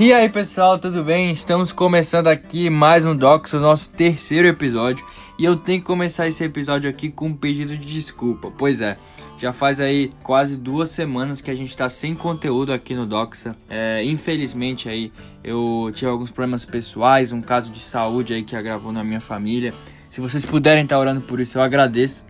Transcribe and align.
E 0.00 0.12
aí 0.12 0.28
pessoal, 0.28 0.78
tudo 0.78 1.02
bem? 1.02 1.32
Estamos 1.32 1.72
começando 1.72 2.28
aqui 2.28 2.70
mais 2.70 3.04
um 3.04 3.16
Docs, 3.16 3.54
o 3.54 3.58
nosso 3.58 3.90
terceiro 3.90 4.46
episódio. 4.46 5.04
E 5.36 5.44
eu 5.44 5.56
tenho 5.56 5.80
que 5.80 5.86
começar 5.86 6.28
esse 6.28 6.44
episódio 6.44 6.88
aqui 6.88 7.10
com 7.10 7.26
um 7.26 7.34
pedido 7.34 7.76
de 7.76 7.84
desculpa. 7.84 8.48
Pois 8.56 8.80
é, 8.80 8.96
já 9.36 9.52
faz 9.52 9.80
aí 9.80 10.12
quase 10.22 10.56
duas 10.56 10.90
semanas 10.90 11.40
que 11.40 11.50
a 11.50 11.54
gente 11.54 11.76
tá 11.76 11.88
sem 11.88 12.14
conteúdo 12.14 12.72
aqui 12.72 12.94
no 12.94 13.06
Doxa. 13.06 13.56
É, 13.68 14.04
infelizmente 14.04 14.88
aí 14.88 15.10
eu 15.42 15.90
tive 15.92 16.08
alguns 16.08 16.30
problemas 16.30 16.64
pessoais, 16.64 17.32
um 17.32 17.42
caso 17.42 17.72
de 17.72 17.80
saúde 17.80 18.34
aí 18.34 18.44
que 18.44 18.54
agravou 18.54 18.92
na 18.92 19.02
minha 19.02 19.20
família. 19.20 19.74
Se 20.08 20.20
vocês 20.20 20.46
puderem 20.46 20.84
estar 20.84 20.94
tá 20.94 21.00
orando 21.00 21.22
por 21.22 21.40
isso, 21.40 21.58
eu 21.58 21.62
agradeço. 21.62 22.24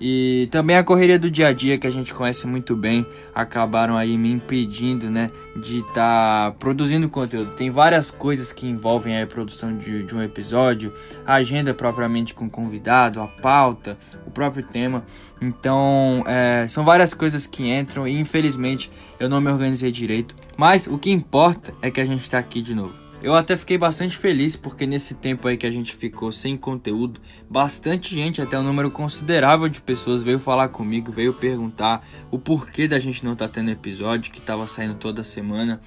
E 0.00 0.48
também 0.50 0.76
a 0.76 0.84
correria 0.84 1.18
do 1.18 1.30
dia 1.30 1.48
a 1.48 1.52
dia 1.52 1.76
que 1.76 1.86
a 1.86 1.90
gente 1.90 2.14
conhece 2.14 2.46
muito 2.46 2.76
bem 2.76 3.04
acabaram 3.34 3.96
aí 3.96 4.16
me 4.16 4.30
impedindo, 4.30 5.10
né, 5.10 5.30
de 5.56 5.78
estar 5.78 6.50
tá 6.52 6.56
produzindo 6.58 7.08
conteúdo. 7.08 7.50
Tem 7.56 7.70
várias 7.70 8.10
coisas 8.10 8.52
que 8.52 8.66
envolvem 8.66 9.20
a 9.20 9.26
produção 9.26 9.76
de, 9.76 10.04
de 10.04 10.14
um 10.14 10.22
episódio, 10.22 10.92
a 11.26 11.34
agenda 11.34 11.74
propriamente 11.74 12.34
com 12.34 12.48
convidado, 12.48 13.20
a 13.20 13.26
pauta, 13.26 13.98
o 14.26 14.30
próprio 14.30 14.62
tema. 14.62 15.04
Então, 15.40 16.24
é, 16.26 16.66
são 16.68 16.84
várias 16.84 17.14
coisas 17.14 17.46
que 17.46 17.68
entram 17.68 18.06
e 18.06 18.18
infelizmente 18.18 18.90
eu 19.18 19.28
não 19.28 19.40
me 19.40 19.50
organizei 19.50 19.90
direito. 19.90 20.34
Mas 20.56 20.86
o 20.86 20.98
que 20.98 21.10
importa 21.10 21.72
é 21.82 21.90
que 21.90 22.00
a 22.00 22.04
gente 22.04 22.22
está 22.22 22.38
aqui 22.38 22.62
de 22.62 22.74
novo. 22.74 23.07
Eu 23.20 23.34
até 23.34 23.56
fiquei 23.56 23.76
bastante 23.76 24.16
feliz 24.16 24.54
porque 24.54 24.86
nesse 24.86 25.12
tempo 25.12 25.48
aí 25.48 25.56
que 25.56 25.66
a 25.66 25.70
gente 25.72 25.92
ficou 25.92 26.30
sem 26.30 26.56
conteúdo, 26.56 27.20
bastante 27.50 28.14
gente, 28.14 28.40
até 28.40 28.56
um 28.56 28.62
número 28.62 28.92
considerável 28.92 29.68
de 29.68 29.80
pessoas 29.80 30.22
veio 30.22 30.38
falar 30.38 30.68
comigo, 30.68 31.10
veio 31.10 31.34
perguntar 31.34 32.06
o 32.30 32.38
porquê 32.38 32.86
da 32.86 33.00
gente 33.00 33.24
não 33.24 33.34
tá 33.34 33.48
tendo 33.48 33.72
episódio 33.72 34.30
que 34.30 34.40
tava 34.40 34.68
saindo 34.68 34.94
toda 34.94 35.24
semana 35.24 35.80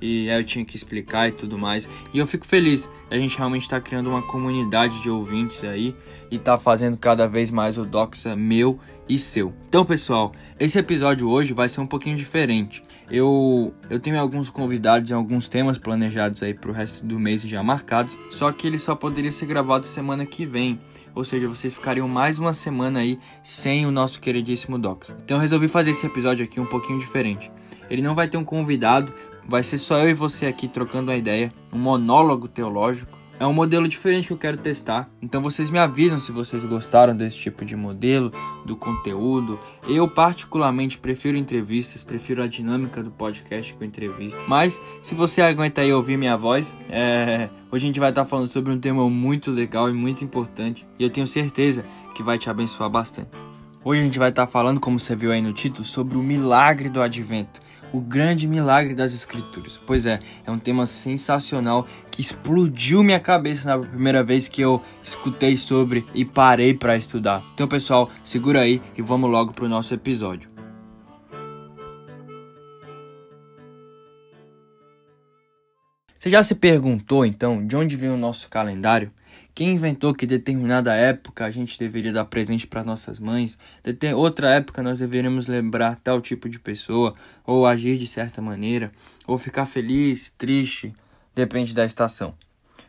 e 0.00 0.28
eu 0.28 0.44
tinha 0.44 0.64
que 0.64 0.76
explicar 0.76 1.28
e 1.28 1.32
tudo 1.32 1.58
mais. 1.58 1.88
E 2.12 2.18
eu 2.18 2.26
fico 2.26 2.46
feliz, 2.46 2.88
a 3.10 3.16
gente 3.16 3.36
realmente 3.36 3.62
está 3.62 3.80
criando 3.80 4.08
uma 4.08 4.22
comunidade 4.22 5.00
de 5.02 5.10
ouvintes 5.10 5.64
aí 5.64 5.94
e 6.30 6.38
tá 6.38 6.56
fazendo 6.56 6.96
cada 6.96 7.26
vez 7.26 7.50
mais 7.50 7.78
o 7.78 7.84
Doxa 7.84 8.36
meu 8.36 8.78
e 9.08 9.18
seu. 9.18 9.52
Então, 9.68 9.84
pessoal, 9.84 10.32
esse 10.60 10.78
episódio 10.78 11.28
hoje 11.28 11.54
vai 11.54 11.68
ser 11.68 11.80
um 11.80 11.86
pouquinho 11.86 12.16
diferente. 12.16 12.82
Eu, 13.10 13.72
eu 13.88 13.98
tenho 13.98 14.20
alguns 14.20 14.50
convidados 14.50 15.10
e 15.10 15.14
alguns 15.14 15.48
temas 15.48 15.78
planejados 15.78 16.42
aí 16.42 16.52
pro 16.52 16.72
resto 16.72 17.04
do 17.06 17.18
mês 17.18 17.40
já 17.42 17.62
marcados, 17.62 18.18
só 18.30 18.52
que 18.52 18.66
ele 18.66 18.78
só 18.78 18.94
poderia 18.94 19.32
ser 19.32 19.46
gravado 19.46 19.86
semana 19.86 20.26
que 20.26 20.44
vem. 20.44 20.78
Ou 21.14 21.24
seja, 21.24 21.48
vocês 21.48 21.72
ficariam 21.72 22.06
mais 22.06 22.38
uma 22.38 22.52
semana 22.52 23.00
aí 23.00 23.18
sem 23.42 23.86
o 23.86 23.90
nosso 23.90 24.20
queridíssimo 24.20 24.78
Docs. 24.78 25.14
Então 25.24 25.38
eu 25.38 25.40
resolvi 25.40 25.68
fazer 25.68 25.90
esse 25.90 26.06
episódio 26.06 26.44
aqui 26.44 26.60
um 26.60 26.66
pouquinho 26.66 26.98
diferente. 26.98 27.50
Ele 27.88 28.02
não 28.02 28.14
vai 28.14 28.28
ter 28.28 28.36
um 28.36 28.44
convidado, 28.44 29.12
vai 29.48 29.62
ser 29.62 29.78
só 29.78 29.98
eu 30.00 30.10
e 30.10 30.14
você 30.14 30.46
aqui 30.46 30.68
trocando 30.68 31.10
uma 31.10 31.16
ideia, 31.16 31.50
um 31.72 31.78
monólogo 31.78 32.46
teológico 32.46 33.18
é 33.40 33.46
um 33.46 33.52
modelo 33.52 33.86
diferente 33.86 34.26
que 34.26 34.32
eu 34.32 34.38
quero 34.38 34.58
testar. 34.58 35.08
Então 35.22 35.40
vocês 35.40 35.70
me 35.70 35.78
avisam 35.78 36.18
se 36.18 36.32
vocês 36.32 36.64
gostaram 36.64 37.16
desse 37.16 37.36
tipo 37.36 37.64
de 37.64 37.76
modelo, 37.76 38.32
do 38.66 38.76
conteúdo. 38.76 39.58
Eu 39.86 40.08
particularmente 40.08 40.98
prefiro 40.98 41.38
entrevistas, 41.38 42.02
prefiro 42.02 42.42
a 42.42 42.48
dinâmica 42.48 43.02
do 43.02 43.10
podcast 43.10 43.72
com 43.74 43.84
entrevista. 43.84 44.38
Mas 44.48 44.80
se 45.02 45.14
você 45.14 45.40
aguenta 45.40 45.82
aí 45.82 45.92
ouvir 45.92 46.16
minha 46.16 46.36
voz, 46.36 46.74
é... 46.90 47.48
hoje 47.70 47.84
a 47.84 47.86
gente 47.86 48.00
vai 48.00 48.10
estar 48.10 48.24
falando 48.24 48.48
sobre 48.48 48.72
um 48.72 48.78
tema 48.78 49.08
muito 49.08 49.52
legal 49.52 49.88
e 49.88 49.92
muito 49.92 50.24
importante. 50.24 50.86
E 50.98 51.04
eu 51.04 51.10
tenho 51.10 51.26
certeza 51.26 51.84
que 52.16 52.24
vai 52.24 52.38
te 52.38 52.50
abençoar 52.50 52.90
bastante. 52.90 53.30
Hoje 53.84 54.00
a 54.00 54.04
gente 54.04 54.18
vai 54.18 54.30
estar 54.30 54.48
falando, 54.48 54.80
como 54.80 54.98
você 54.98 55.14
viu 55.14 55.30
aí 55.30 55.40
no 55.40 55.52
título, 55.52 55.84
sobre 55.84 56.18
o 56.18 56.22
milagre 56.22 56.88
do 56.88 57.00
advento 57.00 57.60
o 57.92 58.00
grande 58.00 58.46
milagre 58.46 58.94
das 58.94 59.14
escrituras. 59.14 59.80
Pois 59.86 60.06
é, 60.06 60.18
é 60.46 60.50
um 60.50 60.58
tema 60.58 60.86
sensacional 60.86 61.86
que 62.10 62.20
explodiu 62.20 63.02
minha 63.02 63.20
cabeça 63.20 63.68
na 63.68 63.86
primeira 63.86 64.22
vez 64.22 64.48
que 64.48 64.60
eu 64.60 64.82
escutei 65.02 65.56
sobre 65.56 66.04
e 66.14 66.24
parei 66.24 66.74
para 66.74 66.96
estudar. 66.96 67.42
Então, 67.54 67.68
pessoal, 67.68 68.10
segura 68.22 68.60
aí 68.60 68.82
e 68.96 69.02
vamos 69.02 69.30
logo 69.30 69.52
pro 69.52 69.68
nosso 69.68 69.94
episódio. 69.94 70.50
Você 76.18 76.30
já 76.30 76.42
se 76.42 76.56
perguntou 76.56 77.24
então 77.24 77.64
de 77.64 77.76
onde 77.76 77.94
vem 77.94 78.10
o 78.10 78.16
nosso 78.16 78.48
calendário? 78.48 79.12
Quem 79.58 79.70
inventou 79.70 80.14
que 80.14 80.24
determinada 80.24 80.94
época 80.94 81.44
a 81.44 81.50
gente 81.50 81.76
deveria 81.76 82.12
dar 82.12 82.26
presente 82.26 82.64
para 82.64 82.84
nossas 82.84 83.18
mães, 83.18 83.58
de 83.82 84.14
outra 84.14 84.50
época 84.50 84.84
nós 84.84 85.00
deveríamos 85.00 85.48
lembrar 85.48 85.96
tal 85.96 86.20
tipo 86.20 86.48
de 86.48 86.60
pessoa, 86.60 87.16
ou 87.44 87.66
agir 87.66 87.98
de 87.98 88.06
certa 88.06 88.40
maneira, 88.40 88.88
ou 89.26 89.36
ficar 89.36 89.66
feliz, 89.66 90.32
triste, 90.38 90.94
depende 91.34 91.74
da 91.74 91.84
estação. 91.84 92.34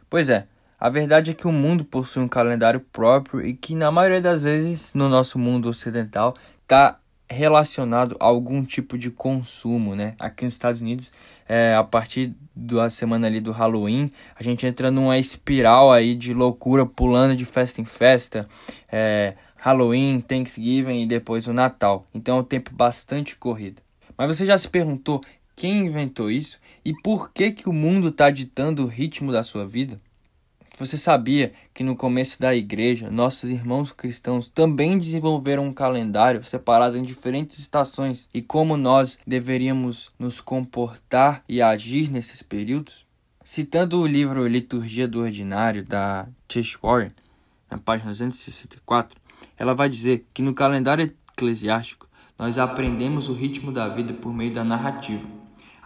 Pois 0.08 0.30
é, 0.30 0.46
a 0.80 0.92
verdade 0.92 1.32
é 1.32 1.34
que 1.34 1.48
o 1.48 1.52
mundo 1.52 1.84
possui 1.84 2.22
um 2.22 2.28
calendário 2.28 2.82
próprio 2.94 3.44
e 3.44 3.56
que 3.56 3.74
na 3.74 3.92
maioria 3.92 4.22
das 4.22 4.40
vezes 4.40 4.94
no 4.94 5.10
nosso 5.10 5.40
mundo 5.40 5.70
ocidental 5.70 6.36
está 6.62 6.99
relacionado 7.30 8.18
a 8.20 8.26
algum 8.26 8.64
tipo 8.64 8.98
de 8.98 9.12
consumo, 9.12 9.96
né? 9.96 10.16
Aqui 10.20 10.46
nos 10.46 10.56
Estados 10.56 10.82
Unidos, 10.82 11.14
é, 11.48 11.76
a 11.76 11.84
partir 11.84 12.34
da 12.56 12.90
semana 12.90 13.28
ali 13.28 13.40
do 13.40 13.52
Halloween, 13.52 14.12
a 14.36 14.44
gente 14.44 14.66
entra 14.66 14.90
numa 14.90 15.18
espiral 15.18 15.92
aí 15.92 16.16
de 16.16 16.34
loucura, 16.34 16.86
pulando 16.86 17.36
de 17.36 17.46
festa 17.46 17.82
em 17.82 17.86
festa, 17.86 18.48
é, 18.92 19.36
Halloween, 19.58 20.22
Thanksgiving 20.22 21.02
e 21.02 21.06
depois 21.06 21.48
o 21.48 21.54
Natal. 21.54 22.06
Então 22.14 22.38
é 22.38 22.40
um 22.42 22.44
tempo 22.44 22.72
bastante 22.74 23.36
corrido. 23.36 23.82
Mas 24.18 24.36
você 24.36 24.46
já 24.46 24.58
se 24.58 24.68
perguntou 24.68 25.22
quem 25.56 25.86
inventou 25.86 26.32
isso 26.32 26.60
e 26.84 26.94
por 26.94 27.32
que 27.32 27.52
que 27.52 27.70
o 27.70 27.74
mundo 27.74 28.08
está 28.08 28.30
ditando 28.30 28.84
o 28.84 28.88
ritmo 28.88 29.32
da 29.32 29.44
sua 29.44 29.68
vida? 29.68 29.98
Você 30.80 30.98
sabia 30.98 31.52
que 31.74 31.84
no 31.84 31.94
começo 31.94 32.40
da 32.40 32.56
igreja, 32.56 33.12
nossos 33.12 33.50
irmãos 33.50 33.92
cristãos 33.92 34.48
também 34.48 34.98
desenvolveram 34.98 35.66
um 35.66 35.74
calendário 35.74 36.42
separado 36.42 36.98
em 36.98 37.04
diferentes 37.04 37.60
estações 37.60 38.30
e 38.34 38.42
como 38.42 38.78
nós 38.78 39.20
deveríamos 39.28 40.10
nos 40.18 40.40
comportar 40.40 41.44
e 41.50 41.62
agir 41.62 42.10
nesses 42.10 42.42
períodos? 42.42 43.06
Citando 43.44 44.00
o 44.00 44.08
livro 44.08 44.48
Liturgia 44.48 45.06
do 45.06 45.20
Ordinário 45.20 45.84
da 45.84 46.30
Tish 46.48 46.78
Warren, 46.82 47.12
na 47.70 47.78
página 47.78 48.12
264, 48.12 49.20
ela 49.58 49.76
vai 49.76 49.90
dizer 49.90 50.26
que 50.34 50.42
no 50.42 50.54
calendário 50.54 51.14
eclesiástico 51.34 52.08
nós 52.38 52.58
aprendemos 52.58 53.28
o 53.28 53.34
ritmo 53.34 53.74
da 53.74 53.90
vida 53.90 54.14
por 54.14 54.34
meio 54.34 54.54
da 54.54 54.64
narrativa. 54.64 55.28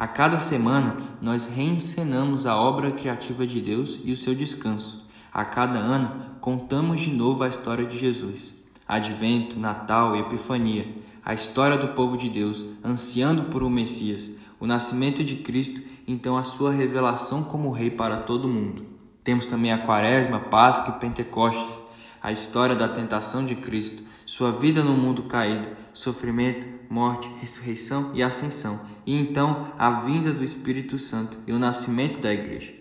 A 0.04 0.08
cada 0.08 0.38
semana, 0.38 0.98
nós 1.22 1.48
reencenamos 1.48 2.46
a 2.46 2.58
obra 2.58 2.92
criativa 2.92 3.48
de 3.48 3.62
Deus 3.62 4.02
e 4.04 4.12
o 4.12 4.18
seu 4.18 4.36
descanso. 4.36 5.08
A 5.32 5.46
cada 5.46 5.80
ano, 5.80 6.10
contamos 6.42 7.00
de 7.00 7.10
novo 7.10 7.42
a 7.42 7.48
história 7.48 7.86
de 7.86 7.98
Jesus. 7.98 8.54
Advento, 8.86 9.58
Natal 9.58 10.14
Epifania, 10.18 10.94
a 11.24 11.34
história 11.34 11.78
do 11.78 11.88
povo 11.88 12.18
de 12.18 12.28
Deus 12.28 12.66
ansiando 12.84 13.44
por 13.44 13.64
um 13.64 13.70
Messias, 13.70 14.30
o 14.60 14.68
nascimento 14.68 15.24
de 15.24 15.38
Cristo, 15.38 15.82
então 16.06 16.36
a 16.36 16.44
sua 16.44 16.74
revelação 16.74 17.42
como 17.42 17.72
Rei 17.72 17.90
para 17.90 18.18
todo 18.18 18.44
o 18.44 18.50
mundo. 18.50 18.86
Temos 19.24 19.48
também 19.48 19.72
a 19.72 19.86
Quaresma, 19.86 20.38
Páscoa 20.38 20.96
e 20.98 21.00
Pentecostes, 21.00 21.80
a 22.22 22.30
história 22.30 22.76
da 22.76 22.90
tentação 22.90 23.46
de 23.46 23.56
Cristo, 23.56 24.04
sua 24.26 24.52
vida 24.52 24.84
no 24.84 24.94
mundo 24.94 25.24
caído, 25.24 25.68
sofrimento, 25.94 26.68
morte, 26.90 27.30
ressurreição 27.40 28.12
e 28.14 28.24
ascensão, 28.24 28.80
e 29.06 29.20
então 29.20 29.74
a 29.78 30.02
vinda 30.02 30.34
do 30.34 30.44
Espírito 30.44 30.98
Santo 30.98 31.38
e 31.46 31.52
o 31.52 31.60
nascimento 31.60 32.20
da 32.20 32.34
igreja. 32.34 32.74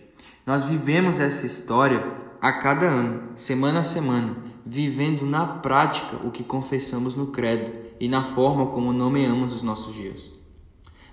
Nós 0.45 0.63
vivemos 0.63 1.19
essa 1.19 1.45
história 1.45 2.05
a 2.41 2.51
cada 2.51 2.85
ano, 2.85 3.31
semana 3.35 3.79
a 3.79 3.83
semana, 3.83 4.35
vivendo 4.65 5.25
na 5.25 5.45
prática 5.45 6.17
o 6.25 6.31
que 6.31 6.43
confessamos 6.43 7.15
no 7.15 7.27
credo 7.27 7.71
e 7.99 8.09
na 8.09 8.21
forma 8.21 8.67
como 8.67 8.91
nomeamos 8.91 9.53
os 9.53 9.63
nossos 9.63 9.95
dias. 9.95 10.31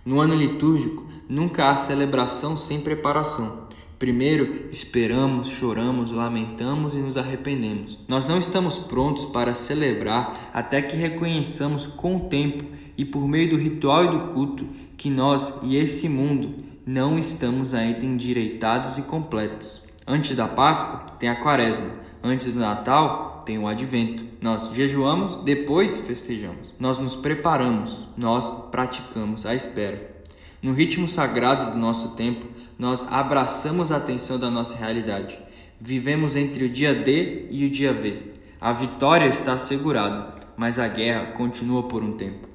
No 0.04 0.20
ano 0.20 0.34
litúrgico, 0.34 1.06
nunca 1.28 1.70
há 1.70 1.76
celebração 1.76 2.56
sem 2.56 2.80
preparação. 2.80 3.68
Primeiro, 4.00 4.70
esperamos, 4.72 5.46
choramos, 5.46 6.10
lamentamos 6.10 6.94
e 6.94 7.00
nos 7.00 7.18
arrependemos. 7.18 7.98
Nós 8.08 8.24
não 8.24 8.38
estamos 8.38 8.78
prontos 8.78 9.26
para 9.26 9.54
celebrar 9.54 10.50
até 10.54 10.80
que 10.80 10.96
reconheçamos 10.96 11.86
com 11.86 12.16
o 12.16 12.20
tempo 12.20 12.64
e 12.96 13.04
por 13.04 13.28
meio 13.28 13.50
do 13.50 13.58
ritual 13.58 14.06
e 14.06 14.08
do 14.08 14.20
culto 14.32 14.66
que 14.96 15.10
nós 15.10 15.60
e 15.62 15.76
esse 15.76 16.08
mundo 16.08 16.54
não 16.86 17.18
estamos 17.18 17.74
ainda 17.74 18.02
endireitados 18.02 18.96
e 18.96 19.02
completos. 19.02 19.82
Antes 20.06 20.34
da 20.34 20.48
Páscoa 20.48 21.00
tem 21.18 21.28
a 21.28 21.36
Quaresma, 21.36 21.92
antes 22.24 22.54
do 22.54 22.58
Natal 22.58 23.42
tem 23.44 23.58
o 23.58 23.68
Advento. 23.68 24.24
Nós 24.40 24.74
jejuamos, 24.74 25.36
depois 25.44 25.98
festejamos. 26.06 26.72
Nós 26.80 26.98
nos 26.98 27.16
preparamos, 27.16 28.08
nós 28.16 28.50
praticamos 28.70 29.44
a 29.44 29.54
espera. 29.54 30.19
No 30.62 30.72
ritmo 30.72 31.08
sagrado 31.08 31.72
do 31.72 31.78
nosso 31.78 32.10
tempo, 32.10 32.46
nós 32.78 33.10
abraçamos 33.10 33.90
a 33.90 33.96
atenção 33.96 34.38
da 34.38 34.50
nossa 34.50 34.76
realidade. 34.76 35.38
Vivemos 35.80 36.36
entre 36.36 36.64
o 36.64 36.68
dia 36.68 36.94
D 36.94 37.46
e 37.50 37.64
o 37.64 37.70
dia 37.70 37.94
V. 37.94 38.34
A 38.60 38.72
vitória 38.72 39.26
está 39.26 39.54
assegurada, 39.54 40.34
mas 40.56 40.78
a 40.78 40.86
guerra 40.86 41.32
continua 41.32 41.84
por 41.84 42.04
um 42.04 42.12
tempo. 42.12 42.46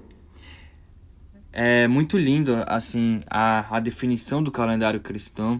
É 1.51 1.87
muito 1.87 2.15
lindo, 2.17 2.63
assim, 2.67 3.21
a, 3.27 3.75
a 3.75 3.79
definição 3.79 4.43
do 4.43 4.51
calendário 4.51 4.99
cristão. 4.99 5.59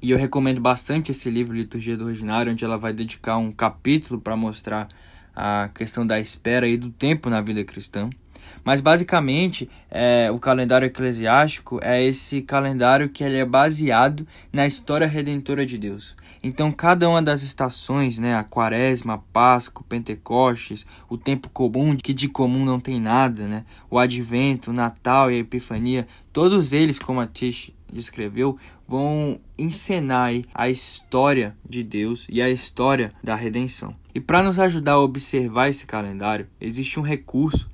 E 0.00 0.12
eu 0.12 0.16
recomendo 0.16 0.60
bastante 0.60 1.10
esse 1.10 1.28
livro, 1.28 1.56
Liturgia 1.56 1.96
do 1.96 2.06
Ordinário, 2.06 2.52
onde 2.52 2.64
ela 2.64 2.78
vai 2.78 2.92
dedicar 2.92 3.38
um 3.38 3.50
capítulo 3.50 4.20
para 4.20 4.36
mostrar 4.36 4.86
a 5.34 5.68
questão 5.74 6.06
da 6.06 6.20
espera 6.20 6.68
e 6.68 6.76
do 6.76 6.90
tempo 6.90 7.28
na 7.28 7.40
vida 7.40 7.64
cristã. 7.64 8.08
Mas 8.64 8.80
basicamente, 8.80 9.68
é, 9.90 10.30
o 10.30 10.38
calendário 10.38 10.86
eclesiástico 10.86 11.80
é 11.82 12.02
esse 12.02 12.42
calendário 12.42 13.08
que 13.08 13.24
ele 13.24 13.36
é 13.36 13.44
baseado 13.44 14.26
na 14.52 14.66
história 14.66 15.06
redentora 15.06 15.64
de 15.64 15.78
Deus. 15.78 16.14
Então, 16.42 16.72
cada 16.72 17.08
uma 17.08 17.20
das 17.20 17.42
estações, 17.42 18.18
né, 18.18 18.34
a 18.34 18.42
quaresma, 18.42 19.14
a 19.14 19.18
páscoa, 19.18 19.84
pentecostes, 19.86 20.86
o 21.08 21.18
tempo 21.18 21.50
comum, 21.50 21.94
que 21.94 22.14
de 22.14 22.28
comum 22.28 22.64
não 22.64 22.80
tem 22.80 22.98
nada, 22.98 23.46
né, 23.46 23.64
o 23.90 23.98
advento, 23.98 24.70
o 24.70 24.74
natal 24.74 25.30
e 25.30 25.34
a 25.34 25.38
epifania, 25.38 26.06
todos 26.32 26.72
eles, 26.72 26.98
como 26.98 27.20
a 27.20 27.26
Tish 27.26 27.72
descreveu, 27.92 28.56
vão 28.88 29.38
encenar 29.58 30.32
a 30.54 30.68
história 30.68 31.54
de 31.68 31.82
Deus 31.82 32.26
e 32.30 32.40
a 32.40 32.48
história 32.48 33.10
da 33.22 33.34
redenção. 33.34 33.92
E 34.14 34.20
para 34.20 34.42
nos 34.42 34.58
ajudar 34.58 34.92
a 34.92 35.00
observar 35.00 35.68
esse 35.68 35.86
calendário, 35.86 36.48
existe 36.60 36.98
um 36.98 37.02
recurso 37.02 37.68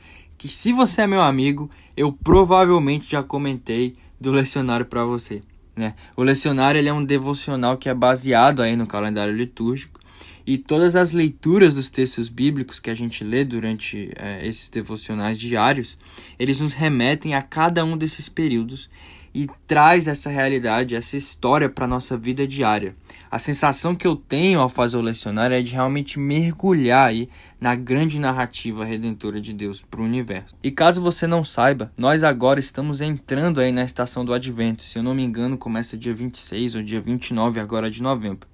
que, 0.46 0.52
se 0.52 0.72
você 0.72 1.02
é 1.02 1.06
meu 1.06 1.22
amigo, 1.22 1.68
eu 1.96 2.12
provavelmente 2.12 3.10
já 3.10 3.22
comentei 3.22 3.94
do 4.20 4.32
lecionário 4.32 4.86
para 4.86 5.04
você. 5.04 5.40
Né? 5.74 5.94
O 6.16 6.22
lecionário 6.22 6.78
ele 6.78 6.88
é 6.88 6.92
um 6.92 7.04
devocional 7.04 7.76
que 7.76 7.88
é 7.88 7.94
baseado 7.94 8.62
aí 8.62 8.76
no 8.76 8.86
calendário 8.86 9.34
litúrgico 9.34 10.00
e 10.46 10.56
todas 10.56 10.94
as 10.94 11.12
leituras 11.12 11.74
dos 11.74 11.90
textos 11.90 12.28
bíblicos 12.28 12.78
que 12.78 12.88
a 12.88 12.94
gente 12.94 13.24
lê 13.24 13.44
durante 13.44 14.12
é, 14.16 14.46
esses 14.46 14.68
devocionais 14.68 15.38
diários, 15.38 15.98
eles 16.38 16.60
nos 16.60 16.72
remetem 16.72 17.34
a 17.34 17.42
cada 17.42 17.84
um 17.84 17.96
desses 17.96 18.28
períodos 18.28 18.88
e 19.36 19.46
traz 19.66 20.08
essa 20.08 20.30
realidade, 20.30 20.96
essa 20.96 21.14
história 21.14 21.68
para 21.68 21.86
nossa 21.86 22.16
vida 22.16 22.46
diária. 22.46 22.94
A 23.30 23.38
sensação 23.38 23.94
que 23.94 24.06
eu 24.06 24.16
tenho 24.16 24.60
ao 24.60 24.68
fazer 24.70 24.96
o 24.96 25.02
lecionário 25.02 25.54
é 25.54 25.60
de 25.60 25.74
realmente 25.74 26.18
mergulhar 26.18 27.10
aí 27.10 27.28
na 27.60 27.74
grande 27.74 28.18
narrativa 28.18 28.82
redentora 28.82 29.38
de 29.38 29.52
Deus 29.52 29.82
para 29.82 30.00
o 30.00 30.04
universo. 30.04 30.54
E 30.62 30.70
caso 30.70 31.02
você 31.02 31.26
não 31.26 31.44
saiba, 31.44 31.92
nós 31.98 32.24
agora 32.24 32.58
estamos 32.58 33.02
entrando 33.02 33.60
aí 33.60 33.70
na 33.70 33.84
estação 33.84 34.24
do 34.24 34.32
Advento. 34.32 34.82
Se 34.82 34.98
eu 34.98 35.02
não 35.02 35.14
me 35.14 35.22
engano, 35.22 35.58
começa 35.58 35.98
dia 35.98 36.14
26 36.14 36.76
ou 36.76 36.82
dia 36.82 36.98
29 36.98 37.60
agora 37.60 37.90
de 37.90 38.02
novembro. 38.02 38.48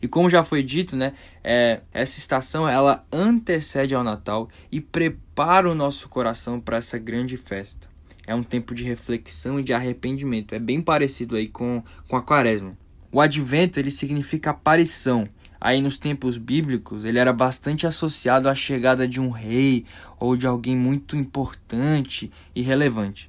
E 0.00 0.06
como 0.06 0.30
já 0.30 0.44
foi 0.44 0.62
dito, 0.62 0.94
né, 0.94 1.12
é, 1.42 1.80
essa 1.92 2.20
estação 2.20 2.68
ela 2.68 3.04
antecede 3.12 3.96
ao 3.96 4.04
Natal 4.04 4.48
e 4.70 4.80
prepara 4.80 5.68
o 5.68 5.74
nosso 5.74 6.08
coração 6.08 6.60
para 6.60 6.76
essa 6.76 6.98
grande 6.98 7.36
festa 7.36 7.89
é 8.30 8.34
um 8.34 8.44
tempo 8.44 8.76
de 8.76 8.84
reflexão 8.84 9.58
e 9.58 9.64
de 9.64 9.72
arrependimento. 9.72 10.54
É 10.54 10.58
bem 10.60 10.80
parecido 10.80 11.34
aí 11.34 11.48
com, 11.48 11.82
com 12.06 12.16
a 12.16 12.22
quaresma. 12.22 12.78
O 13.10 13.20
advento 13.20 13.80
ele 13.80 13.90
significa 13.90 14.50
aparição. 14.50 15.26
Aí 15.60 15.82
nos 15.82 15.98
tempos 15.98 16.38
bíblicos 16.38 17.04
ele 17.04 17.18
era 17.18 17.32
bastante 17.32 17.88
associado 17.88 18.48
à 18.48 18.54
chegada 18.54 19.08
de 19.08 19.20
um 19.20 19.30
rei 19.30 19.84
ou 20.20 20.36
de 20.36 20.46
alguém 20.46 20.76
muito 20.76 21.16
importante 21.16 22.30
e 22.54 22.62
relevante. 22.62 23.28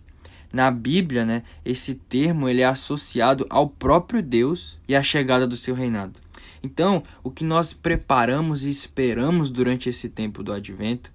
Na 0.54 0.70
Bíblia, 0.70 1.26
né, 1.26 1.42
esse 1.66 1.96
termo 1.96 2.48
ele 2.48 2.62
é 2.62 2.66
associado 2.66 3.48
ao 3.50 3.68
próprio 3.68 4.22
Deus 4.22 4.78
e 4.88 4.96
à 4.96 5.02
chegada 5.02 5.48
do 5.48 5.58
seu 5.58 5.74
reinado. 5.74 6.20
Então, 6.62 7.02
o 7.24 7.32
que 7.32 7.44
nós 7.44 7.74
preparamos 7.74 8.64
e 8.64 8.70
esperamos 8.70 9.50
durante 9.50 9.90
esse 9.90 10.10
tempo 10.10 10.44
do 10.44 10.54
advento 10.54 11.12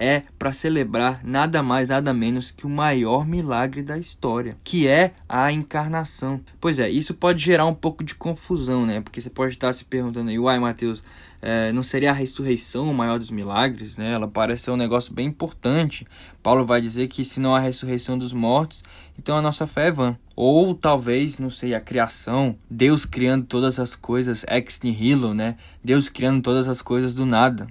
é 0.00 0.22
para 0.38 0.50
celebrar 0.52 1.20
nada 1.22 1.62
mais, 1.62 1.88
nada 1.88 2.14
menos 2.14 2.50
que 2.50 2.66
o 2.66 2.70
maior 2.70 3.26
milagre 3.26 3.82
da 3.82 3.98
história, 3.98 4.56
que 4.64 4.88
é 4.88 5.12
a 5.28 5.52
encarnação. 5.52 6.40
Pois 6.58 6.78
é, 6.78 6.88
isso 6.88 7.12
pode 7.12 7.44
gerar 7.44 7.66
um 7.66 7.74
pouco 7.74 8.02
de 8.02 8.14
confusão, 8.14 8.86
né? 8.86 9.02
Porque 9.02 9.20
você 9.20 9.28
pode 9.28 9.52
estar 9.52 9.72
se 9.74 9.84
perguntando 9.84 10.30
aí, 10.30 10.38
uai, 10.38 10.58
Mateus, 10.58 11.04
é, 11.42 11.70
não 11.72 11.82
seria 11.82 12.10
a 12.10 12.14
ressurreição 12.14 12.90
o 12.90 12.94
maior 12.94 13.18
dos 13.18 13.30
milagres, 13.30 13.94
né? 13.96 14.12
Ela 14.12 14.26
parece 14.26 14.64
ser 14.64 14.70
um 14.70 14.76
negócio 14.76 15.12
bem 15.12 15.26
importante. 15.26 16.06
Paulo 16.42 16.64
vai 16.64 16.80
dizer 16.80 17.08
que 17.08 17.22
se 17.22 17.38
não 17.38 17.54
há 17.54 17.60
ressurreição 17.60 18.16
dos 18.16 18.32
mortos, 18.32 18.82
então 19.18 19.36
a 19.36 19.42
nossa 19.42 19.66
fé 19.66 19.88
é 19.88 19.92
vã. 19.92 20.16
Ou 20.34 20.74
talvez, 20.74 21.38
não 21.38 21.50
sei, 21.50 21.74
a 21.74 21.80
criação, 21.80 22.56
Deus 22.70 23.04
criando 23.04 23.44
todas 23.44 23.78
as 23.78 23.94
coisas 23.94 24.46
ex 24.48 24.80
nihilo, 24.82 25.34
né? 25.34 25.56
Deus 25.84 26.08
criando 26.08 26.40
todas 26.40 26.68
as 26.68 26.80
coisas 26.80 27.14
do 27.14 27.26
nada. 27.26 27.66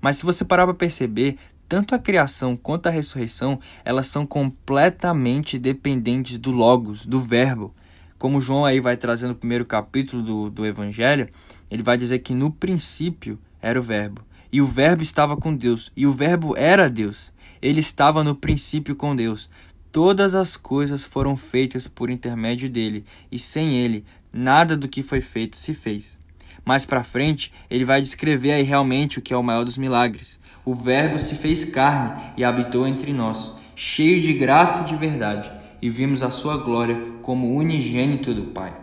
Mas 0.00 0.16
se 0.16 0.24
você 0.24 0.44
parar 0.44 0.66
para 0.66 0.74
perceber, 0.74 1.36
tanto 1.68 1.94
a 1.94 1.98
criação 1.98 2.56
quanto 2.56 2.88
a 2.88 2.90
ressurreição, 2.90 3.60
elas 3.84 4.08
são 4.08 4.26
completamente 4.26 5.58
dependentes 5.58 6.36
do 6.36 6.50
Logos, 6.50 7.06
do 7.06 7.20
Verbo. 7.20 7.74
Como 8.18 8.40
João 8.40 8.64
aí 8.64 8.80
vai 8.80 8.96
trazer 8.96 9.28
no 9.28 9.34
primeiro 9.34 9.64
capítulo 9.64 10.22
do, 10.22 10.50
do 10.50 10.66
Evangelho, 10.66 11.28
ele 11.70 11.82
vai 11.82 11.96
dizer 11.96 12.18
que 12.18 12.34
no 12.34 12.50
princípio 12.50 13.38
era 13.62 13.78
o 13.78 13.82
Verbo. 13.82 14.22
E 14.52 14.60
o 14.60 14.66
Verbo 14.66 15.02
estava 15.02 15.36
com 15.36 15.54
Deus. 15.54 15.92
E 15.96 16.06
o 16.06 16.12
Verbo 16.12 16.56
era 16.56 16.90
Deus. 16.90 17.32
Ele 17.62 17.78
estava 17.78 18.24
no 18.24 18.34
princípio 18.34 18.96
com 18.96 19.14
Deus. 19.14 19.48
Todas 19.92 20.34
as 20.34 20.56
coisas 20.56 21.04
foram 21.04 21.36
feitas 21.36 21.86
por 21.86 22.10
intermédio 22.10 22.68
dele. 22.68 23.04
E 23.30 23.38
sem 23.38 23.76
ele, 23.76 24.04
nada 24.32 24.76
do 24.76 24.88
que 24.88 25.02
foi 25.02 25.20
feito 25.20 25.56
se 25.56 25.72
fez. 25.72 26.18
Mais 26.64 26.84
para 26.84 27.02
frente, 27.02 27.52
ele 27.70 27.84
vai 27.84 28.00
descrever 28.00 28.52
aí 28.52 28.62
realmente 28.62 29.18
o 29.18 29.22
que 29.22 29.32
é 29.32 29.36
o 29.36 29.42
maior 29.42 29.64
dos 29.64 29.78
milagres. 29.78 30.38
O 30.64 30.74
Verbo 30.74 31.18
se 31.18 31.36
fez 31.36 31.64
carne 31.64 32.32
e 32.36 32.44
habitou 32.44 32.86
entre 32.86 33.12
nós, 33.12 33.54
cheio 33.74 34.20
de 34.20 34.32
graça 34.32 34.82
e 34.82 34.86
de 34.86 34.96
verdade, 34.96 35.50
e 35.80 35.88
vimos 35.88 36.22
a 36.22 36.30
sua 36.30 36.58
glória 36.58 37.00
como 37.22 37.54
unigênito 37.54 38.34
do 38.34 38.44
Pai. 38.52 38.76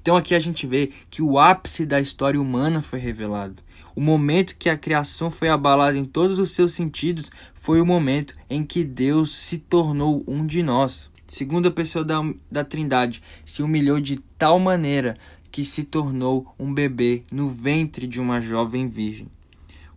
Então 0.00 0.16
aqui 0.16 0.34
a 0.34 0.40
gente 0.40 0.66
vê 0.66 0.90
que 1.10 1.22
o 1.22 1.38
ápice 1.38 1.84
da 1.84 2.00
história 2.00 2.40
humana 2.40 2.80
foi 2.82 2.98
revelado. 2.98 3.56
O 3.94 4.00
momento 4.00 4.56
que 4.56 4.70
a 4.70 4.76
criação 4.76 5.30
foi 5.30 5.48
abalada 5.48 5.98
em 5.98 6.04
todos 6.04 6.38
os 6.38 6.52
seus 6.52 6.72
sentidos 6.72 7.30
foi 7.54 7.80
o 7.80 7.86
momento 7.86 8.34
em 8.48 8.62
que 8.62 8.84
Deus 8.84 9.36
se 9.36 9.58
tornou 9.58 10.24
um 10.26 10.46
de 10.46 10.62
nós. 10.62 11.10
Segunda 11.26 11.70
pessoa 11.70 12.04
da, 12.04 12.20
da 12.50 12.64
Trindade 12.64 13.22
se 13.44 13.62
humilhou 13.62 14.00
de 14.00 14.18
tal 14.38 14.58
maneira 14.58 15.16
que 15.50 15.64
se 15.64 15.84
tornou 15.84 16.54
um 16.58 16.72
bebê 16.72 17.22
no 17.30 17.48
ventre 17.48 18.06
de 18.06 18.20
uma 18.20 18.40
jovem 18.40 18.88
virgem. 18.88 19.28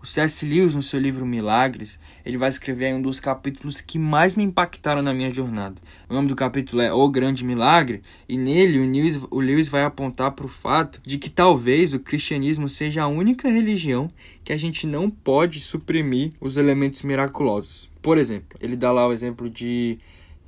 O 0.04 0.06
C.S. 0.06 0.46
Lewis, 0.46 0.76
no 0.76 0.84
seu 0.84 1.00
livro 1.00 1.26
Milagres, 1.26 1.98
ele 2.26 2.38
vai 2.38 2.50
escrever 2.50 2.94
um 2.94 3.02
dos 3.02 3.22
capítulos 3.22 3.80
que 3.80 3.98
mais 3.98 4.36
me 4.36 4.44
impactaram 4.44 5.02
na 5.02 5.14
minha 5.14 5.34
jornada. 5.34 5.82
O 6.10 6.14
nome 6.14 6.28
do 6.28 6.36
capítulo 6.36 6.82
é 6.82 6.92
O 6.92 7.08
Grande 7.08 7.46
Milagre, 7.46 8.02
e 8.28 8.38
nele 8.38 8.80
o 8.80 8.92
Lewis, 8.92 9.26
o 9.32 9.40
Lewis 9.40 9.70
vai 9.70 9.86
apontar 9.86 10.32
para 10.32 10.46
o 10.46 10.50
fato 10.50 11.00
de 11.06 11.18
que 11.18 11.30
talvez 11.30 11.94
o 11.94 12.02
cristianismo 12.02 12.68
seja 12.68 13.04
a 13.04 13.08
única 13.08 13.48
religião 13.48 14.10
que 14.44 14.52
a 14.52 14.58
gente 14.58 14.86
não 14.86 15.10
pode 15.10 15.62
suprimir 15.62 16.34
os 16.42 16.58
elementos 16.58 17.02
miraculosos. 17.04 17.90
Por 18.02 18.18
exemplo, 18.18 18.58
ele 18.60 18.76
dá 18.76 18.92
lá 18.92 19.08
o 19.08 19.14
exemplo 19.14 19.50
de, 19.50 19.98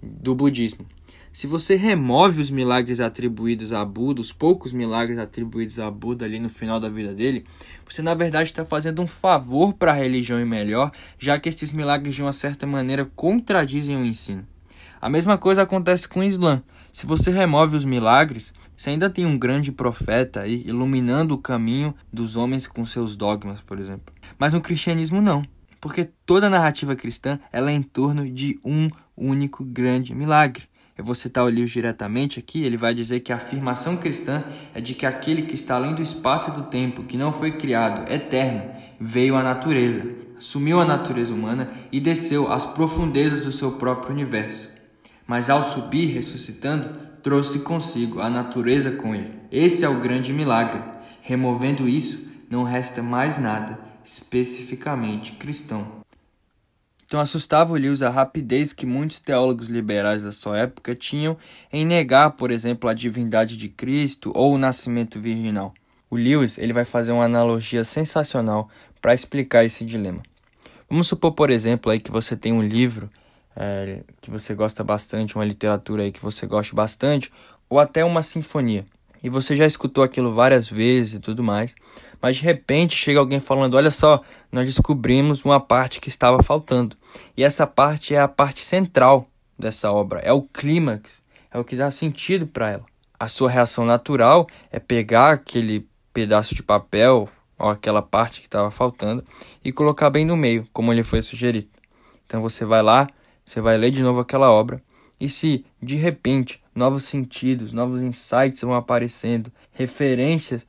do 0.03 0.35
budismo. 0.35 0.85
Se 1.35 1.47
você 1.47 1.75
remove 1.75 2.39
os 2.39 2.49
milagres 2.49 3.01
atribuídos 3.01 3.73
a 3.73 3.83
Buda, 3.83 4.21
os 4.21 4.31
poucos 4.31 4.71
milagres 4.71 5.19
atribuídos 5.19 5.81
a 5.81 5.91
Buda 5.91 6.23
ali 6.23 6.39
no 6.39 6.47
final 6.47 6.79
da 6.79 6.87
vida 6.87 7.13
dele, 7.13 7.43
você 7.85 8.01
na 8.01 8.13
verdade 8.13 8.51
está 8.51 8.63
fazendo 8.63 9.01
um 9.01 9.05
favor 9.05 9.73
para 9.73 9.91
a 9.91 9.93
religião 9.93 10.39
e 10.39 10.45
melhor, 10.45 10.93
já 11.19 11.37
que 11.37 11.49
esses 11.49 11.73
milagres 11.73 12.15
de 12.15 12.21
uma 12.21 12.31
certa 12.31 12.65
maneira 12.65 13.03
contradizem 13.17 13.97
o 13.97 14.05
ensino. 14.05 14.47
A 15.01 15.09
mesma 15.09 15.37
coisa 15.37 15.63
acontece 15.63 16.07
com 16.07 16.21
o 16.21 16.23
Islã. 16.23 16.63
Se 16.89 17.05
você 17.05 17.31
remove 17.31 17.75
os 17.75 17.83
milagres, 17.83 18.53
você 18.73 18.91
ainda 18.91 19.09
tem 19.09 19.25
um 19.25 19.37
grande 19.37 19.73
profeta 19.73 20.39
aí 20.39 20.63
iluminando 20.65 21.33
o 21.33 21.37
caminho 21.37 21.93
dos 22.13 22.37
homens 22.37 22.65
com 22.65 22.85
seus 22.85 23.17
dogmas, 23.17 23.59
por 23.59 23.77
exemplo. 23.77 24.15
Mas 24.39 24.53
no 24.53 24.61
cristianismo 24.61 25.19
não, 25.19 25.43
porque 25.81 26.07
toda 26.25 26.49
narrativa 26.49 26.95
cristã 26.95 27.37
ela 27.51 27.71
é 27.71 27.73
em 27.73 27.83
torno 27.83 28.25
de 28.31 28.57
um 28.63 28.87
único 29.17 29.65
grande 29.65 30.15
milagre 30.15 30.69
eu 30.97 31.03
vou 31.03 31.13
citar 31.13 31.43
o 31.43 31.47
Lewis 31.47 31.71
diretamente 31.71 32.39
aqui, 32.39 32.63
ele 32.63 32.77
vai 32.77 32.93
dizer 32.93 33.19
que 33.19 33.33
a 33.33 33.35
afirmação 33.35 33.97
cristã 33.97 34.41
é 34.73 34.79
de 34.79 34.93
que 34.93 35.05
aquele 35.05 35.41
que 35.41 35.53
está 35.53 35.75
além 35.75 35.93
do 35.93 36.01
espaço 36.01 36.51
e 36.51 36.53
do 36.53 36.63
tempo, 36.63 37.03
que 37.03 37.17
não 37.17 37.33
foi 37.33 37.57
criado, 37.57 38.09
eterno, 38.11 38.63
veio 38.99 39.35
à 39.35 39.43
natureza, 39.43 40.03
assumiu 40.37 40.79
a 40.79 40.85
natureza 40.85 41.33
humana 41.33 41.69
e 41.91 41.99
desceu 41.99 42.51
às 42.51 42.65
profundezas 42.65 43.43
do 43.43 43.51
seu 43.51 43.73
próprio 43.73 44.13
universo. 44.13 44.69
Mas 45.27 45.49
ao 45.49 45.61
subir, 45.61 46.13
ressuscitando, 46.13 46.89
trouxe 47.21 47.59
consigo 47.59 48.21
a 48.21 48.29
natureza 48.29 48.91
com 48.91 49.13
ele. 49.13 49.33
Esse 49.51 49.83
é 49.83 49.89
o 49.89 49.99
grande 49.99 50.31
milagre. 50.31 50.79
Removendo 51.21 51.89
isso, 51.89 52.25
não 52.49 52.63
resta 52.63 53.01
mais 53.01 53.37
nada 53.37 53.79
especificamente 54.05 55.31
cristão. 55.33 56.04
Então 57.05 57.19
assustava 57.19 57.73
Lewis 57.77 58.01
a 58.01 58.09
rapidez 58.09 58.73
que 58.73 58.85
muitos 58.85 59.19
teólogos 59.19 59.67
liberais 59.67 60.23
da 60.23 60.31
sua 60.31 60.57
época 60.57 60.95
tinham 60.95 61.37
em 61.71 61.85
negar, 61.85 62.31
por 62.31 62.49
exemplo, 62.51 62.89
a 62.89 62.93
divindade 62.93 63.55
de 63.55 63.69
Cristo 63.69 64.31
ou 64.35 64.55
o 64.55 64.57
nascimento 64.57 65.19
virginal. 65.19 65.73
O 66.09 66.15
Lewis 66.15 66.57
ele 66.57 66.73
vai 66.73 66.85
fazer 66.85 67.11
uma 67.11 67.25
analogia 67.25 67.83
sensacional 67.83 68.69
para 69.01 69.13
explicar 69.13 69.63
esse 69.63 69.85
dilema. 69.85 70.23
Vamos 70.89 71.07
supor, 71.07 71.33
por 71.33 71.49
exemplo, 71.49 71.91
aí 71.91 71.99
que 71.99 72.11
você 72.11 72.35
tem 72.35 72.51
um 72.51 72.61
livro 72.61 73.09
é, 73.55 74.01
que 74.21 74.29
você 74.29 74.53
gosta 74.53 74.83
bastante, 74.83 75.35
uma 75.35 75.45
literatura 75.45 76.03
aí 76.03 76.11
que 76.11 76.21
você 76.21 76.45
goste 76.45 76.75
bastante, 76.75 77.31
ou 77.69 77.79
até 77.79 78.03
uma 78.03 78.21
sinfonia. 78.21 78.85
E 79.25 79.29
você 79.29 79.55
já 79.55 79.65
escutou 79.65 80.03
aquilo 80.03 80.31
várias 80.31 80.69
vezes 80.69 81.15
e 81.15 81.19
tudo 81.19 81.41
mais, 81.41 81.73
mas 82.21 82.37
de 82.37 82.43
repente 82.43 82.95
chega 82.95 83.19
alguém 83.19 83.39
falando: 83.39 83.73
Olha 83.73 83.89
só, 83.89 84.21
nós 84.51 84.67
descobrimos 84.67 85.43
uma 85.43 85.59
parte 85.59 85.99
que 85.99 86.09
estava 86.09 86.43
faltando. 86.43 86.95
E 87.35 87.43
essa 87.43 87.65
parte 87.65 88.13
é 88.13 88.19
a 88.19 88.27
parte 88.27 88.63
central 88.63 89.27
dessa 89.57 89.91
obra, 89.91 90.19
é 90.19 90.31
o 90.31 90.43
clímax, 90.43 91.23
é 91.51 91.57
o 91.57 91.63
que 91.63 91.75
dá 91.75 91.89
sentido 91.89 92.45
para 92.45 92.69
ela. 92.69 92.85
A 93.19 93.27
sua 93.27 93.49
reação 93.49 93.83
natural 93.83 94.45
é 94.71 94.79
pegar 94.79 95.31
aquele 95.31 95.87
pedaço 96.13 96.53
de 96.53 96.61
papel 96.61 97.27
ou 97.57 97.69
aquela 97.69 98.03
parte 98.03 98.41
que 98.41 98.47
estava 98.47 98.69
faltando 98.69 99.23
e 99.63 99.71
colocar 99.71 100.11
bem 100.11 100.23
no 100.23 100.37
meio, 100.37 100.67
como 100.71 100.93
ele 100.93 101.03
foi 101.03 101.23
sugerido. 101.23 101.69
Então 102.27 102.43
você 102.43 102.63
vai 102.63 102.83
lá, 102.83 103.07
você 103.43 103.59
vai 103.59 103.75
ler 103.75 103.89
de 103.89 104.03
novo 104.03 104.19
aquela 104.19 104.51
obra 104.51 104.79
e 105.19 105.29
se 105.29 105.65
de 105.81 105.95
repente 105.95 106.61
novos 106.73 107.05
sentidos, 107.05 107.73
novos 107.73 108.01
insights 108.01 108.61
vão 108.61 108.73
aparecendo, 108.73 109.51
referências, 109.71 110.65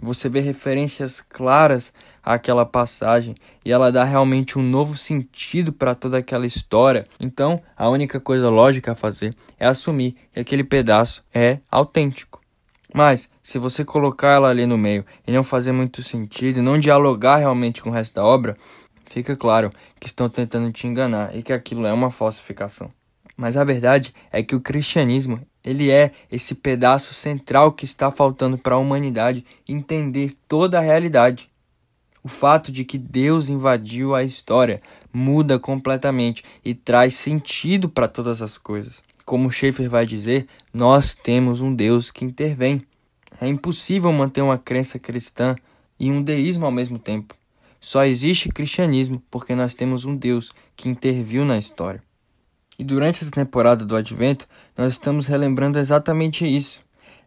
você 0.00 0.28
vê 0.28 0.40
referências 0.40 1.20
claras 1.20 1.92
àquela 2.22 2.64
passagem 2.64 3.34
e 3.64 3.72
ela 3.72 3.90
dá 3.90 4.04
realmente 4.04 4.58
um 4.58 4.62
novo 4.62 4.96
sentido 4.96 5.72
para 5.72 5.94
toda 5.94 6.18
aquela 6.18 6.46
história. 6.46 7.06
Então, 7.18 7.60
a 7.76 7.88
única 7.88 8.20
coisa 8.20 8.48
lógica 8.48 8.92
a 8.92 8.96
fazer 8.96 9.34
é 9.58 9.66
assumir 9.66 10.14
que 10.32 10.40
aquele 10.40 10.62
pedaço 10.62 11.24
é 11.34 11.58
autêntico. 11.70 12.40
Mas, 12.94 13.28
se 13.42 13.58
você 13.58 13.84
colocar 13.84 14.34
ela 14.34 14.48
ali 14.48 14.66
no 14.66 14.78
meio 14.78 15.04
e 15.26 15.32
não 15.32 15.44
fazer 15.44 15.72
muito 15.72 16.02
sentido, 16.02 16.62
não 16.62 16.78
dialogar 16.78 17.36
realmente 17.36 17.82
com 17.82 17.90
o 17.90 17.92
resto 17.92 18.14
da 18.14 18.24
obra, 18.24 18.56
fica 19.06 19.34
claro 19.36 19.70
que 19.98 20.06
estão 20.06 20.28
tentando 20.28 20.72
te 20.72 20.86
enganar 20.86 21.36
e 21.36 21.42
que 21.42 21.52
aquilo 21.52 21.86
é 21.86 21.92
uma 21.92 22.10
falsificação. 22.10 22.92
Mas 23.40 23.56
a 23.56 23.64
verdade 23.64 24.14
é 24.30 24.42
que 24.42 24.54
o 24.54 24.60
cristianismo, 24.60 25.40
ele 25.64 25.90
é 25.90 26.12
esse 26.30 26.54
pedaço 26.54 27.14
central 27.14 27.72
que 27.72 27.86
está 27.86 28.10
faltando 28.10 28.58
para 28.58 28.74
a 28.74 28.78
humanidade 28.78 29.46
entender 29.66 30.34
toda 30.46 30.76
a 30.76 30.82
realidade. 30.82 31.48
O 32.22 32.28
fato 32.28 32.70
de 32.70 32.84
que 32.84 32.98
Deus 32.98 33.48
invadiu 33.48 34.14
a 34.14 34.22
história 34.22 34.82
muda 35.10 35.58
completamente 35.58 36.44
e 36.62 36.74
traz 36.74 37.14
sentido 37.14 37.88
para 37.88 38.06
todas 38.06 38.42
as 38.42 38.58
coisas. 38.58 39.02
Como 39.24 39.50
Schaeffer 39.50 39.88
vai 39.88 40.04
dizer, 40.04 40.46
nós 40.70 41.14
temos 41.14 41.62
um 41.62 41.74
Deus 41.74 42.10
que 42.10 42.26
intervém. 42.26 42.82
É 43.40 43.48
impossível 43.48 44.12
manter 44.12 44.42
uma 44.42 44.58
crença 44.58 44.98
cristã 44.98 45.56
e 45.98 46.10
um 46.12 46.22
deísmo 46.22 46.66
ao 46.66 46.70
mesmo 46.70 46.98
tempo. 46.98 47.34
Só 47.80 48.04
existe 48.04 48.50
cristianismo 48.50 49.22
porque 49.30 49.54
nós 49.54 49.74
temos 49.74 50.04
um 50.04 50.14
Deus 50.14 50.52
que 50.76 50.90
interviu 50.90 51.46
na 51.46 51.56
história. 51.56 52.02
E 52.80 52.84
durante 52.84 53.22
essa 53.22 53.30
temporada 53.30 53.84
do 53.84 53.94
Advento, 53.94 54.48
nós 54.74 54.94
estamos 54.94 55.26
relembrando 55.26 55.78
exatamente 55.78 56.46
isso. 56.46 56.80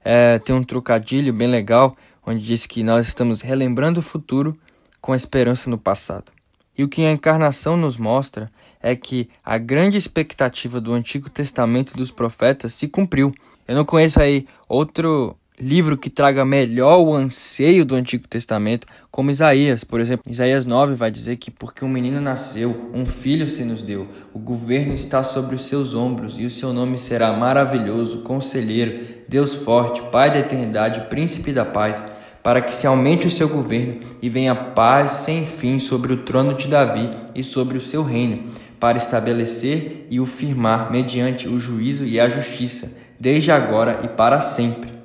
É, 0.04 0.40
tem 0.40 0.56
um 0.56 0.64
trocadilho 0.64 1.32
bem 1.32 1.48
legal, 1.48 1.96
onde 2.26 2.44
diz 2.44 2.66
que 2.66 2.84
nós 2.84 3.08
estamos 3.08 3.44
relembrando 3.44 4.00
o 4.00 4.04
futuro 4.04 4.58
com 5.00 5.14
a 5.14 5.16
esperança 5.16 5.70
no 5.70 5.78
passado. 5.78 6.32
E 6.76 6.84
o 6.84 6.90
que 6.90 7.06
a 7.06 7.12
encarnação 7.12 7.78
nos 7.78 7.98
mostra 7.98 8.52
é 8.82 8.96
que 8.96 9.30
a 9.46 9.60
grande 9.60 9.96
expectativa 9.96 10.82
do 10.82 10.92
Antigo 10.92 11.30
Testamento 11.30 11.96
dos 11.96 12.10
profetas 12.10 12.74
se 12.74 12.88
cumpriu. 12.88 13.32
Eu 13.68 13.76
não 13.76 13.86
conheço 13.86 14.20
aí 14.20 14.48
outro 14.68 15.38
livro 15.60 15.98
que 15.98 16.10
traga 16.10 16.44
melhor 16.44 17.00
o 17.00 17.14
anseio 17.14 17.86
do 17.86 17.96
Antigo 17.96 18.28
Testamento, 18.28 18.88
como 19.12 19.30
Isaías. 19.30 19.84
Por 19.84 20.00
exemplo, 20.00 20.32
Isaías 20.32 20.66
9 20.66 20.96
vai 20.96 21.12
dizer 21.12 21.38
que 21.38 21.52
porque 21.52 21.86
um 21.86 21.90
menino 21.90 22.20
nasceu, 22.20 22.90
um 22.94 23.06
filho 23.06 23.48
se 23.48 23.64
nos 23.64 23.84
deu, 23.84 24.08
o 24.34 24.40
governo 24.40 24.94
está 24.94 25.22
sobre 25.24 25.56
os 25.56 25.66
seus 25.66 25.94
ombros 25.94 26.40
e 26.40 26.46
o 26.46 26.50
seu 26.50 26.74
nome 26.74 26.98
será 26.98 27.34
maravilhoso, 27.34 28.20
conselheiro, 28.20 29.00
Deus 29.28 29.54
forte, 29.54 30.02
Pai 30.12 30.32
da 30.32 30.40
eternidade, 30.40 31.02
príncipe 31.02 31.52
da 31.52 31.66
paz, 31.66 32.04
para 32.42 32.62
que 32.62 32.74
se 32.74 32.86
aumente 32.86 33.28
o 33.28 33.32
seu 33.32 33.48
governo 33.48 34.02
e 34.22 34.30
venha 34.30 34.54
paz 34.54 35.12
sem 35.12 35.46
fim 35.46 35.80
sobre 35.80 36.14
o 36.14 36.18
trono 36.18 36.56
de 36.56 36.68
Davi 36.68 37.10
e 37.34 37.42
sobre 37.42 37.78
o 37.78 37.82
seu 37.82 38.04
reino, 38.04 38.38
para 38.80 38.98
estabelecer 38.98 40.08
e 40.10 40.20
o 40.20 40.26
firmar 40.26 40.92
mediante 40.92 41.48
o 41.48 41.58
juízo 41.58 42.06
e 42.06 42.20
a 42.20 42.28
justiça, 42.28 42.92
desde 43.18 43.50
agora 43.50 44.02
e 44.04 44.10
para 44.10 44.42
sempre 44.42 45.03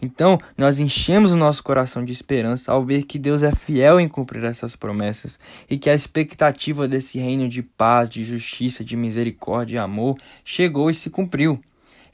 então, 0.00 0.38
nós 0.56 0.78
enchemos 0.78 1.32
o 1.32 1.36
nosso 1.36 1.62
coração 1.62 2.04
de 2.04 2.12
esperança 2.12 2.72
ao 2.72 2.84
ver 2.84 3.04
que 3.04 3.18
Deus 3.18 3.42
é 3.42 3.52
fiel 3.52 3.98
em 3.98 4.08
cumprir 4.08 4.44
essas 4.44 4.76
promessas 4.76 5.38
e 5.68 5.78
que 5.78 5.88
a 5.88 5.94
expectativa 5.94 6.86
desse 6.86 7.18
reino 7.18 7.48
de 7.48 7.62
paz, 7.62 8.10
de 8.10 8.24
justiça, 8.24 8.84
de 8.84 8.96
misericórdia 8.96 9.76
e 9.76 9.78
amor 9.78 10.16
chegou 10.44 10.90
e 10.90 10.94
se 10.94 11.08
cumpriu. 11.08 11.60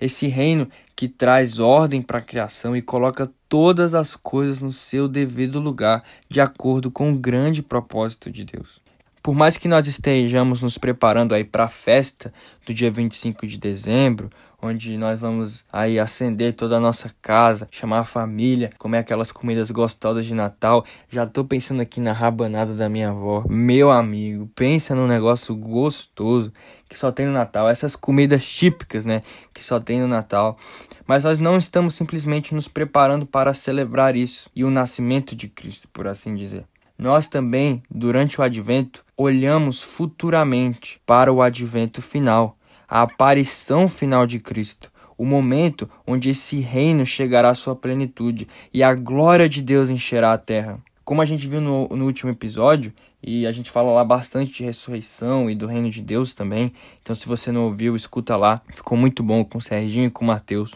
Esse 0.00 0.26
reino 0.26 0.68
que 0.96 1.08
traz 1.08 1.58
ordem 1.58 2.02
para 2.02 2.18
a 2.18 2.22
criação 2.22 2.76
e 2.76 2.82
coloca 2.82 3.30
todas 3.48 3.94
as 3.94 4.16
coisas 4.16 4.60
no 4.60 4.72
seu 4.72 5.08
devido 5.08 5.60
lugar, 5.60 6.02
de 6.28 6.40
acordo 6.40 6.90
com 6.90 7.12
o 7.12 7.18
grande 7.18 7.62
propósito 7.62 8.30
de 8.30 8.44
Deus. 8.44 8.80
Por 9.22 9.34
mais 9.34 9.56
que 9.56 9.68
nós 9.68 9.86
estejamos 9.86 10.62
nos 10.62 10.76
preparando 10.76 11.32
aí 11.32 11.44
para 11.44 11.64
a 11.64 11.68
festa 11.68 12.32
do 12.66 12.74
dia 12.74 12.90
25 12.90 13.46
de 13.46 13.56
dezembro, 13.56 14.28
onde 14.62 14.96
nós 14.96 15.18
vamos 15.18 15.64
aí 15.72 15.98
acender 15.98 16.54
toda 16.54 16.76
a 16.76 16.80
nossa 16.80 17.12
casa, 17.20 17.68
chamar 17.70 17.98
a 17.98 18.04
família, 18.04 18.70
comer 18.78 18.98
aquelas 18.98 19.32
comidas 19.32 19.70
gostosas 19.72 20.24
de 20.24 20.34
Natal. 20.34 20.84
Já 21.10 21.26
tô 21.26 21.44
pensando 21.44 21.82
aqui 21.82 22.00
na 22.00 22.12
rabanada 22.12 22.72
da 22.72 22.88
minha 22.88 23.10
avó. 23.10 23.44
Meu 23.48 23.90
amigo, 23.90 24.48
pensa 24.54 24.94
num 24.94 25.08
negócio 25.08 25.54
gostoso 25.56 26.52
que 26.88 26.96
só 26.96 27.10
tem 27.10 27.26
no 27.26 27.32
Natal, 27.32 27.68
essas 27.68 27.96
comidas 27.96 28.44
típicas, 28.44 29.04
né, 29.04 29.22
que 29.52 29.64
só 29.64 29.80
tem 29.80 30.00
no 30.00 30.06
Natal. 30.06 30.56
Mas 31.06 31.24
nós 31.24 31.38
não 31.38 31.56
estamos 31.56 31.94
simplesmente 31.94 32.54
nos 32.54 32.68
preparando 32.68 33.26
para 33.26 33.54
celebrar 33.54 34.14
isso 34.14 34.48
e 34.54 34.62
o 34.62 34.70
nascimento 34.70 35.34
de 35.34 35.48
Cristo, 35.48 35.88
por 35.92 36.06
assim 36.06 36.34
dizer. 36.34 36.64
Nós 36.96 37.26
também, 37.26 37.82
durante 37.90 38.40
o 38.40 38.44
advento, 38.44 39.04
olhamos 39.16 39.82
futuramente 39.82 41.00
para 41.04 41.32
o 41.32 41.42
advento 41.42 42.00
final 42.00 42.56
a 42.92 43.00
aparição 43.00 43.88
final 43.88 44.26
de 44.26 44.38
Cristo, 44.38 44.92
o 45.16 45.24
momento 45.24 45.88
onde 46.06 46.28
esse 46.28 46.60
reino 46.60 47.06
chegará 47.06 47.48
à 47.48 47.54
sua 47.54 47.74
plenitude 47.74 48.46
e 48.70 48.82
a 48.82 48.92
glória 48.92 49.48
de 49.48 49.62
Deus 49.62 49.88
encherá 49.88 50.34
a 50.34 50.36
terra. 50.36 50.78
Como 51.02 51.22
a 51.22 51.24
gente 51.24 51.48
viu 51.48 51.58
no, 51.58 51.88
no 51.88 52.04
último 52.04 52.30
episódio, 52.30 52.92
e 53.22 53.46
a 53.46 53.52
gente 53.52 53.70
fala 53.70 53.92
lá 53.92 54.04
bastante 54.04 54.52
de 54.52 54.64
ressurreição 54.64 55.48
e 55.48 55.54
do 55.54 55.66
reino 55.66 55.88
de 55.88 56.02
Deus 56.02 56.34
também. 56.34 56.70
Então, 57.00 57.16
se 57.16 57.26
você 57.26 57.50
não 57.50 57.62
ouviu, 57.62 57.96
escuta 57.96 58.36
lá. 58.36 58.60
Ficou 58.74 58.98
muito 58.98 59.22
bom 59.22 59.42
com 59.42 59.56
o 59.56 59.62
Serginho 59.62 60.08
e 60.08 60.10
com 60.10 60.24
o 60.24 60.28
Mateus. 60.28 60.74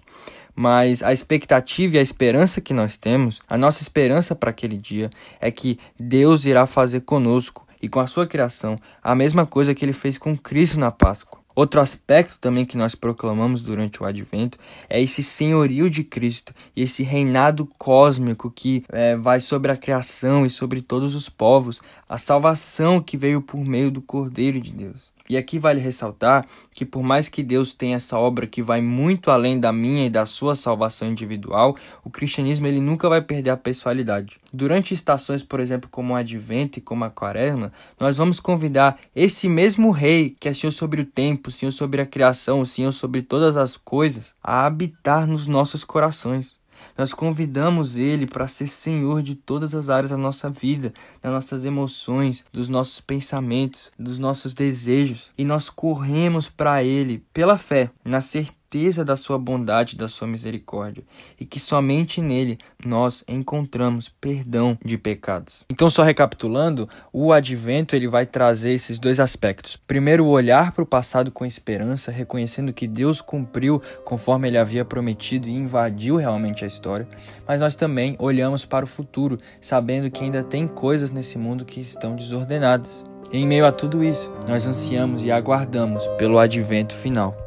Mas 0.55 1.03
a 1.03 1.13
expectativa 1.13 1.97
e 1.97 1.99
a 1.99 2.03
esperança 2.03 2.63
que 2.63 2.73
nós 2.73 2.97
temos, 2.97 3.43
a 3.47 3.59
nossa 3.59 3.83
esperança 3.83 4.35
para 4.35 4.51
aquele 4.51 4.79
dia, 4.79 5.11
é 5.39 5.51
que 5.51 5.79
Deus 6.01 6.47
irá 6.47 6.67
fazer 6.67 7.01
conosco 7.01 7.67
e 7.83 7.91
com 7.91 8.01
a 8.01 8.07
sua 8.07 8.27
criação 8.27 8.75
a 9.03 9.15
mesma 9.15 9.45
coisa 9.45 9.75
que 9.75 9.85
ele 9.85 9.93
fez 9.93 10.17
com 10.17 10.35
Cristo 10.35 10.79
na 10.81 10.91
Páscoa. 10.91 11.45
Outro 11.57 11.81
aspecto 11.81 12.37
também 12.39 12.67
que 12.67 12.77
nós 12.77 12.95
proclamamos 12.95 13.63
durante 13.63 14.03
o 14.03 14.07
advento 14.07 14.59
é 14.91 15.01
esse 15.01 15.23
senhorio 15.23 15.89
de 15.89 16.05
Cristo 16.05 16.55
e 16.77 16.83
esse 16.83 17.03
reinado 17.03 17.65
cósmico 17.79 18.51
que 18.51 18.85
é, 18.91 19.17
vai 19.17 19.41
sobre 19.41 19.73
a 19.73 19.77
criação 19.77 20.45
e 20.45 20.51
sobre 20.51 20.83
todos 20.83 21.15
os 21.15 21.31
povos, 21.31 21.81
a 22.07 22.19
salvação 22.19 23.01
que 23.01 23.17
veio 23.17 23.41
por 23.41 23.65
meio 23.65 23.91
do 23.91 24.03
Cordeiro 24.03 24.61
de 24.61 24.71
Deus. 24.71 25.16
E 25.29 25.37
aqui 25.37 25.59
vale 25.59 25.81
ressaltar 25.81 26.47
que, 26.73 26.85
por 26.85 27.03
mais 27.03 27.29
que 27.29 27.43
Deus 27.43 27.75
tenha 27.75 27.97
essa 27.97 28.19
obra 28.19 28.47
que 28.47 28.63
vai 28.63 28.81
muito 28.81 29.31
além 29.31 29.59
da 29.59 29.73
minha 29.73 30.07
e 30.07 30.11
da 30.11 30.25
sua 30.25 30.55
salvação 30.55 31.09
individual, 31.09 31.77
o 32.05 32.11
cristianismo 32.11 32.67
ele 32.67 32.81
nunca 32.81 33.09
vai 33.09 33.21
perder 33.21 33.51
a 33.51 33.57
pessoalidade. 33.57 34.39
Durante 34.53 34.95
estações, 34.95 35.43
por 35.43 35.59
exemplo, 35.59 35.89
como 35.91 36.15
o 36.15 36.17
Advento 36.17 36.79
e 36.79 36.83
como 36.83 37.05
a 37.05 37.11
Quaresma, 37.11 37.73
nós 37.99 38.17
vamos 38.17 38.39
convidar 38.39 38.99
esse 39.15 39.49
mesmo 39.49 39.91
Rei, 39.91 40.37
que 40.39 40.49
é 40.49 40.55
Senhor 40.55 40.73
sobre 40.73 41.01
o 41.01 41.07
tempo, 41.07 41.51
Senhor 41.51 41.73
sobre 41.73 42.01
a 42.01 42.07
criação, 42.07 42.65
Senhor 42.65 42.93
sobre 42.93 43.23
todas 43.23 43.57
as 43.57 43.77
coisas, 43.77 44.35
a 44.43 44.67
habitar 44.67 45.27
nos 45.27 45.47
nossos 45.47 45.85
corações. 45.85 46.55
Nós 46.97 47.13
convidamos 47.13 47.97
Ele 47.97 48.27
para 48.27 48.49
ser 48.49 48.67
Senhor 48.67 49.23
de 49.23 49.35
todas 49.35 49.75
as 49.75 49.91
áreas 49.91 50.11
da 50.11 50.17
nossa 50.17 50.49
vida, 50.49 50.93
das 51.23 51.33
nossas 51.33 51.65
emoções, 51.65 52.45
dos 52.53 52.69
nossos 52.69 53.01
pensamentos, 53.01 53.91
dos 53.99 54.19
nossos 54.19 54.55
desejos. 54.55 55.33
E 55.37 55.45
nós 55.45 55.71
corremos 55.71 56.49
para 56.49 56.83
Ele 56.83 57.25
pela 57.33 57.57
fé, 57.57 57.91
na 58.05 58.21
certeza 58.21 58.57
certeza 58.77 59.05
da 59.05 59.17
sua 59.17 59.39
bondade, 59.39 59.97
da 59.97 60.07
sua 60.07 60.29
misericórdia, 60.29 61.03
e 61.41 61.47
que 61.47 61.59
somente 61.59 62.21
nele 62.21 62.59
nós 62.85 63.25
encontramos 63.27 64.09
perdão 64.09 64.79
de 64.85 64.99
pecados. 64.99 65.65
Então, 65.71 65.89
só 65.89 66.03
recapitulando, 66.03 66.89
o 67.13 67.33
advento 67.33 67.97
ele 67.97 68.07
vai 68.07 68.27
trazer 68.27 68.73
esses 68.73 68.99
dois 68.99 69.19
aspectos. 69.19 69.77
Primeiro, 69.77 70.27
olhar 70.27 70.73
para 70.73 70.83
o 70.83 70.87
passado 70.87 71.31
com 71.31 71.45
esperança, 71.45 72.13
reconhecendo 72.13 72.73
que 72.73 72.87
Deus 72.87 73.21
cumpriu 73.21 73.81
conforme 74.05 74.49
ele 74.49 74.59
havia 74.59 74.85
prometido 74.85 75.49
e 75.49 75.55
invadiu 75.55 76.17
realmente 76.17 76.65
a 76.65 76.67
história, 76.67 77.09
mas 77.47 77.61
nós 77.61 77.77
também 77.77 78.15
olhamos 78.19 78.65
para 78.65 78.85
o 78.85 78.89
futuro, 78.89 79.39
sabendo 79.61 80.11
que 80.11 80.23
ainda 80.23 80.43
tem 80.43 80.67
coisas 80.67 81.11
nesse 81.11 81.39
mundo 81.39 81.65
que 81.65 81.81
estão 81.81 82.15
desordenadas 82.15 83.05
Em 83.33 83.47
meio 83.47 83.67
a 83.67 83.73
tudo 83.73 84.05
isso, 84.05 84.33
nós 84.49 84.67
ansiamos 84.67 85.25
e 85.25 85.33
aguardamos 85.33 86.07
pelo 86.17 86.39
advento 86.39 86.95
final. 86.95 87.46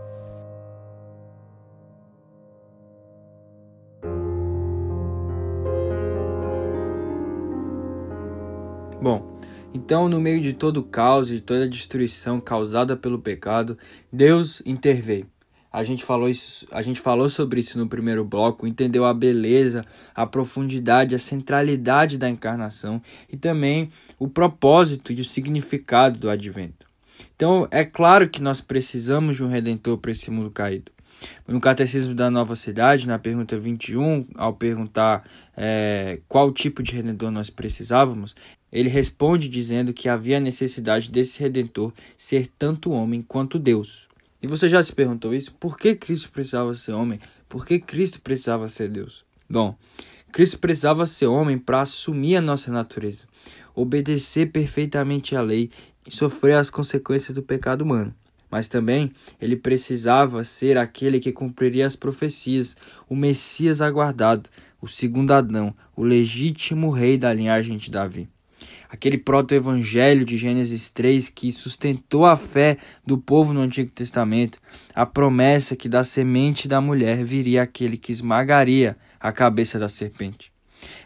Bom, 9.02 9.40
então 9.74 10.10
no 10.10 10.20
meio 10.20 10.42
de 10.42 10.52
todo 10.52 10.78
o 10.78 10.84
caos 10.84 11.32
e 11.32 11.40
toda 11.40 11.64
a 11.64 11.70
destruição 11.70 12.42
causada 12.42 12.98
pelo 12.98 13.18
pecado, 13.18 13.78
Deus 14.12 14.62
interveio. 14.66 15.26
A 15.72 15.84
gente 15.84 16.04
falou 16.04 16.28
isso, 16.28 16.68
a 16.72 16.82
gente 16.82 17.00
falou 17.00 17.30
sobre 17.30 17.62
isso 17.62 17.78
no 17.78 17.88
primeiro 17.88 18.26
bloco, 18.26 18.68
entendeu 18.68 19.06
a 19.06 19.14
beleza, 19.14 19.86
a 20.14 20.26
profundidade, 20.26 21.16
a 21.16 21.20
centralidade 21.20 22.18
da 22.18 22.30
encarnação 22.30 23.02
e 23.32 23.38
também 23.38 23.90
o 24.18 24.28
propósito 24.28 25.14
e 25.14 25.22
o 25.22 25.26
significado 25.26 26.20
do 26.20 26.30
advento. 26.30 26.86
Então, 27.36 27.68
é 27.72 27.86
claro 27.86 28.28
que 28.28 28.42
nós 28.42 28.60
precisamos 28.60 29.38
de 29.38 29.44
um 29.44 29.48
redentor 29.48 29.98
para 29.98 30.12
esse 30.12 30.30
mundo 30.30 30.52
caído. 30.52 30.92
No 31.48 31.60
Catecismo 31.60 32.14
da 32.14 32.32
Nova 32.32 32.56
Cidade, 32.56 33.08
na 33.08 33.20
pergunta 33.20 33.58
21, 33.58 34.26
ao 34.36 34.54
perguntar 34.54 35.24
é, 35.56 36.20
qual 36.28 36.52
tipo 36.52 36.82
de 36.82 36.96
redentor 36.96 37.32
nós 37.32 37.50
precisávamos, 37.50 38.36
ele 38.72 38.90
responde 38.90 39.48
dizendo 39.48 39.94
que 39.94 40.08
havia 40.08 40.40
necessidade 40.40 41.12
desse 41.12 41.40
redentor 41.40 41.92
ser 42.18 42.48
tanto 42.58 42.92
homem 42.92 43.22
quanto 43.22 43.58
Deus. 43.58 44.08
E 44.42 44.48
você 44.48 44.70
já 44.70 44.82
se 44.82 44.94
perguntou 44.94 45.34
isso? 45.34 45.54
Por 45.56 45.78
que 45.78 45.96
Cristo 45.96 46.32
precisava 46.32 46.74
ser 46.74 46.94
homem? 46.94 47.20
Por 47.48 47.66
que 47.66 47.80
Cristo 47.80 48.22
precisava 48.22 48.70
ser 48.70 48.90
Deus? 48.90 49.26
Bom, 49.50 49.76
Cristo 50.32 50.60
precisava 50.60 51.06
ser 51.06 51.26
homem 51.26 51.58
para 51.58 51.82
assumir 51.82 52.36
a 52.36 52.42
nossa 52.42 52.72
natureza, 52.72 53.26
obedecer 53.76 54.52
perfeitamente 54.52 55.36
à 55.36 55.42
lei 55.42 55.72
e 56.08 56.16
sofrer 56.16 56.56
as 56.56 56.70
consequências 56.70 57.34
do 57.34 57.42
pecado 57.42 57.82
humano. 57.82 58.14
Mas 58.52 58.68
também 58.68 59.12
ele 59.42 59.56
precisava 59.56 60.44
ser 60.44 60.78
aquele 60.78 61.20
que 61.20 61.32
cumpriria 61.32 61.86
as 61.86 61.96
profecias, 61.96 62.76
o 63.08 63.16
Messias 63.16 63.82
aguardado, 63.82 64.50
o 64.82 64.88
segundo 64.88 65.32
Adão, 65.32 65.74
o 65.96 66.04
legítimo 66.04 66.90
rei 66.90 67.18
da 67.18 67.34
linhagem 67.34 67.78
de 67.78 67.92
Davi 67.92 68.30
aquele 68.90 69.18
proto-evangelho 69.18 70.26
de 70.26 70.38
Gênesis 70.38 70.90
3 70.90 71.30
que 71.30 71.52
sustentou 71.52 72.26
a 72.26 72.36
fé 72.36 72.78
do 73.06 73.18
povo 73.18 73.54
no 73.54 73.62
Antigo 73.62 73.92
Testamento, 73.92 74.58
a 74.96 75.06
promessa 75.06 75.76
que 75.76 75.88
da 75.88 76.04
semente 76.04 76.68
da 76.68 76.82
mulher 76.82 77.24
viria 77.24 77.62
aquele 77.62 77.96
que 77.96 78.12
esmagaria 78.12 78.98
a 79.20 79.32
cabeça 79.32 79.78
da 79.78 79.88
serpente. 79.88 80.52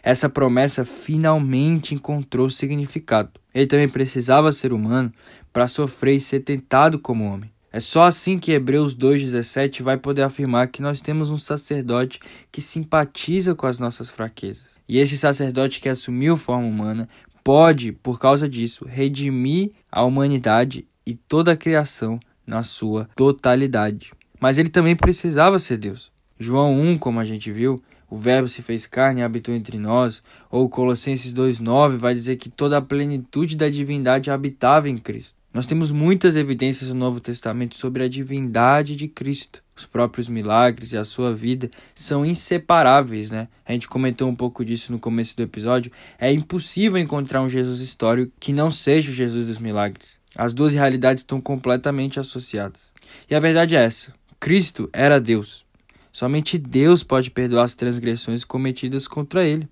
Essa 0.02 0.28
promessa 0.28 0.84
finalmente 0.84 1.94
encontrou 1.94 2.48
significado. 2.48 3.32
Ele 3.52 3.66
também 3.66 3.88
precisava 3.88 4.52
ser 4.52 4.72
humano 4.72 5.12
para 5.52 5.68
sofrer 5.68 6.16
e 6.16 6.20
ser 6.20 6.40
tentado 6.40 6.98
como 6.98 7.24
homem. 7.24 7.52
É 7.72 7.80
só 7.80 8.04
assim 8.04 8.38
que 8.38 8.52
Hebreus 8.52 8.96
2,17 8.96 9.82
vai 9.82 9.96
poder 9.96 10.22
afirmar 10.22 10.68
que 10.68 10.80
nós 10.80 11.00
temos 11.00 11.28
um 11.30 11.38
sacerdote 11.38 12.20
que 12.52 12.60
simpatiza 12.60 13.52
com 13.54 13.66
as 13.66 13.80
nossas 13.80 14.08
fraquezas. 14.08 14.74
E 14.88 14.98
esse 14.98 15.18
sacerdote 15.18 15.80
que 15.80 15.88
assumiu 15.88 16.36
forma 16.36 16.66
humana 16.66 17.08
pode, 17.44 17.92
por 17.92 18.18
causa 18.18 18.48
disso, 18.48 18.86
redimir 18.86 19.72
a 19.92 20.02
humanidade 20.02 20.88
e 21.06 21.14
toda 21.14 21.52
a 21.52 21.56
criação 21.56 22.18
na 22.46 22.62
sua 22.62 23.08
totalidade. 23.14 24.12
Mas 24.40 24.58
ele 24.58 24.70
também 24.70 24.96
precisava 24.96 25.58
ser 25.58 25.76
Deus. 25.76 26.10
João 26.38 26.80
1, 26.80 26.98
como 26.98 27.20
a 27.20 27.24
gente 27.24 27.52
viu, 27.52 27.82
o 28.08 28.16
Verbo 28.16 28.48
se 28.48 28.62
fez 28.62 28.86
carne 28.86 29.20
e 29.20 29.24
habitou 29.24 29.54
entre 29.54 29.78
nós, 29.78 30.22
ou 30.50 30.68
Colossenses 30.68 31.32
2,9 31.32 31.96
vai 31.96 32.14
dizer 32.14 32.36
que 32.36 32.48
toda 32.48 32.78
a 32.78 32.82
plenitude 32.82 33.56
da 33.56 33.68
divindade 33.68 34.30
habitava 34.30 34.88
em 34.88 34.96
Cristo. 34.96 35.34
Nós 35.52 35.66
temos 35.66 35.92
muitas 35.92 36.36
evidências 36.36 36.90
no 36.90 36.96
Novo 36.96 37.20
Testamento 37.20 37.76
sobre 37.76 38.02
a 38.02 38.08
divindade 38.08 38.96
de 38.96 39.08
Cristo. 39.08 39.63
Os 39.76 39.86
próprios 39.86 40.28
milagres 40.28 40.92
e 40.92 40.96
a 40.96 41.04
sua 41.04 41.34
vida 41.34 41.68
são 41.94 42.24
inseparáveis, 42.24 43.30
né? 43.30 43.48
A 43.66 43.72
gente 43.72 43.88
comentou 43.88 44.28
um 44.28 44.34
pouco 44.34 44.64
disso 44.64 44.92
no 44.92 45.00
começo 45.00 45.36
do 45.36 45.42
episódio. 45.42 45.90
É 46.18 46.32
impossível 46.32 46.98
encontrar 46.98 47.42
um 47.42 47.48
Jesus 47.48 47.80
histórico 47.80 48.32
que 48.38 48.52
não 48.52 48.70
seja 48.70 49.10
o 49.10 49.14
Jesus 49.14 49.46
dos 49.46 49.58
milagres. 49.58 50.18
As 50.36 50.52
duas 50.52 50.72
realidades 50.72 51.22
estão 51.22 51.40
completamente 51.40 52.20
associadas. 52.20 52.80
E 53.28 53.34
a 53.34 53.40
verdade 53.40 53.74
é 53.74 53.82
essa: 53.82 54.12
Cristo 54.38 54.88
era 54.92 55.20
Deus. 55.20 55.64
Somente 56.12 56.56
Deus 56.56 57.02
pode 57.02 57.30
perdoar 57.30 57.64
as 57.64 57.74
transgressões 57.74 58.44
cometidas 58.44 59.08
contra 59.08 59.44
ele. 59.44 59.68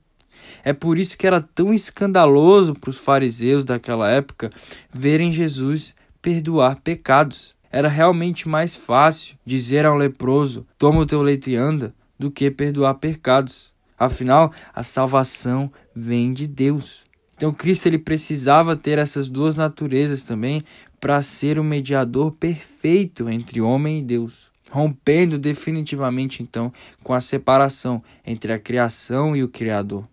É 0.65 0.73
por 0.73 0.99
isso 0.99 1.17
que 1.17 1.27
era 1.27 1.41
tão 1.41 1.73
escandaloso 1.73 2.75
para 2.75 2.91
os 2.91 2.99
fariseus 2.99 3.65
daquela 3.65 4.11
época 4.11 4.51
verem 4.93 5.33
Jesus 5.33 5.95
perdoar 6.21 6.81
pecados. 6.81 7.55
Era 7.73 7.89
realmente 7.89 8.47
mais 8.47 8.75
fácil 8.75 9.35
dizer 9.45 9.87
a 9.87 9.93
um 9.93 9.97
leproso: 9.97 10.67
toma 10.77 11.01
o 11.01 11.07
teu 11.07 11.23
leito 11.23 11.49
e 11.49 11.57
anda, 11.57 11.95
do 12.19 12.31
que 12.31 12.51
perdoar 12.51 12.95
pecados. 12.95 13.73
Afinal, 13.99 14.53
a 14.75 14.83
salvação 14.83 15.73
vem 15.97 16.33
de 16.33 16.47
Deus. 16.47 17.05
Então 17.35 17.53
Cristo 17.53 17.87
ele 17.87 17.99
precisava 17.99 18.77
ter 18.77 18.99
essas 18.99 19.29
duas 19.29 19.57
naturezas 19.57 20.23
também 20.23 20.61
para 21.01 21.21
ser 21.23 21.59
o 21.59 21.65
mediador 21.65 22.31
perfeito 22.33 23.29
entre 23.29 23.61
homem 23.61 23.99
e 23.99 24.05
Deus, 24.05 24.49
rompendo 24.71 25.39
definitivamente 25.39 26.43
então 26.43 26.73
com 27.03 27.13
a 27.13 27.21
separação 27.21 28.03
entre 28.25 28.53
a 28.53 28.59
criação 28.59 29.35
e 29.35 29.43
o 29.43 29.49
criador. 29.49 30.07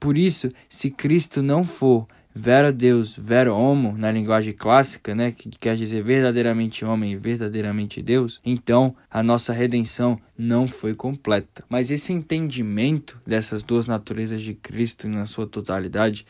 Por 0.00 0.16
isso, 0.16 0.48
se 0.68 0.90
Cristo 0.90 1.42
não 1.42 1.64
for 1.64 2.06
vera 2.34 2.72
Deus, 2.72 3.16
vera 3.16 3.52
homo, 3.52 3.96
na 3.96 4.10
linguagem 4.10 4.52
clássica, 4.52 5.14
né, 5.14 5.32
que 5.32 5.50
quer 5.50 5.76
dizer 5.76 6.02
verdadeiramente 6.02 6.84
homem 6.84 7.12
e 7.12 7.16
verdadeiramente 7.16 8.00
Deus, 8.02 8.40
então 8.44 8.94
a 9.10 9.22
nossa 9.22 9.52
redenção 9.52 10.20
não 10.36 10.66
foi 10.66 10.94
completa. 10.94 11.64
Mas 11.68 11.90
esse 11.90 12.12
entendimento 12.12 13.20
dessas 13.26 13.62
duas 13.62 13.86
naturezas 13.86 14.42
de 14.42 14.54
Cristo 14.54 15.08
na 15.08 15.26
sua 15.26 15.46
totalidade 15.46 16.26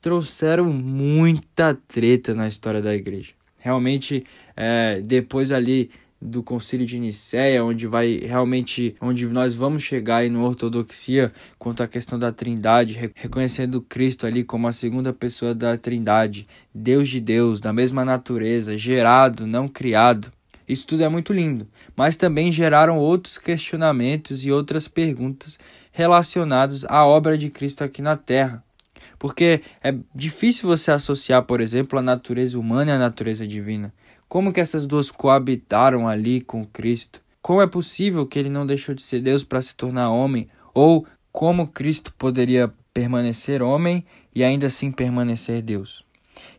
trouxeram 0.00 0.66
muita 0.72 1.76
treta 1.88 2.34
na 2.34 2.46
história 2.46 2.80
da 2.80 2.94
igreja. 2.94 3.32
Realmente, 3.58 4.24
é, 4.56 5.00
depois 5.04 5.50
ali 5.50 5.90
do 6.20 6.42
Concílio 6.42 6.86
de 6.86 6.98
Nicéia, 6.98 7.64
onde 7.64 7.86
vai 7.86 8.18
realmente, 8.18 8.96
onde 9.00 9.26
nós 9.26 9.54
vamos 9.54 9.82
chegar 9.82 10.18
aí 10.18 10.28
no 10.28 10.44
ortodoxia 10.44 11.32
quanto 11.58 11.82
à 11.82 11.88
questão 11.88 12.18
da 12.18 12.32
Trindade, 12.32 13.12
reconhecendo 13.14 13.80
Cristo 13.80 14.26
ali 14.26 14.42
como 14.42 14.66
a 14.66 14.72
segunda 14.72 15.12
pessoa 15.12 15.54
da 15.54 15.76
Trindade, 15.76 16.48
Deus 16.74 17.08
de 17.08 17.20
Deus, 17.20 17.60
da 17.60 17.72
mesma 17.72 18.04
natureza, 18.04 18.76
gerado, 18.76 19.46
não 19.46 19.68
criado. 19.68 20.32
Isso 20.68 20.86
tudo 20.86 21.02
é 21.02 21.08
muito 21.08 21.32
lindo, 21.32 21.66
mas 21.96 22.16
também 22.16 22.52
geraram 22.52 22.98
outros 22.98 23.38
questionamentos 23.38 24.44
e 24.44 24.52
outras 24.52 24.86
perguntas 24.86 25.58
relacionados 25.92 26.84
à 26.84 27.06
obra 27.06 27.38
de 27.38 27.48
Cristo 27.48 27.82
aqui 27.82 28.02
na 28.02 28.16
Terra. 28.16 28.62
Porque 29.18 29.62
é 29.82 29.94
difícil 30.14 30.68
você 30.68 30.92
associar, 30.92 31.42
por 31.42 31.60
exemplo, 31.60 31.98
a 31.98 32.02
natureza 32.02 32.58
humana 32.58 32.94
a 32.94 32.98
natureza 32.98 33.46
divina. 33.46 33.92
Como 34.28 34.52
que 34.52 34.60
essas 34.60 34.86
duas 34.86 35.10
coabitaram 35.10 36.06
ali 36.06 36.42
com 36.42 36.62
Cristo? 36.66 37.22
Como 37.40 37.62
é 37.62 37.66
possível 37.66 38.26
que 38.26 38.38
ele 38.38 38.50
não 38.50 38.66
deixou 38.66 38.94
de 38.94 39.02
ser 39.02 39.22
Deus 39.22 39.42
para 39.42 39.62
se 39.62 39.74
tornar 39.74 40.10
homem? 40.10 40.48
Ou 40.74 41.06
como 41.32 41.68
Cristo 41.68 42.12
poderia 42.18 42.70
permanecer 42.92 43.62
homem 43.62 44.04
e 44.34 44.44
ainda 44.44 44.66
assim 44.66 44.92
permanecer 44.92 45.62
Deus? 45.62 46.04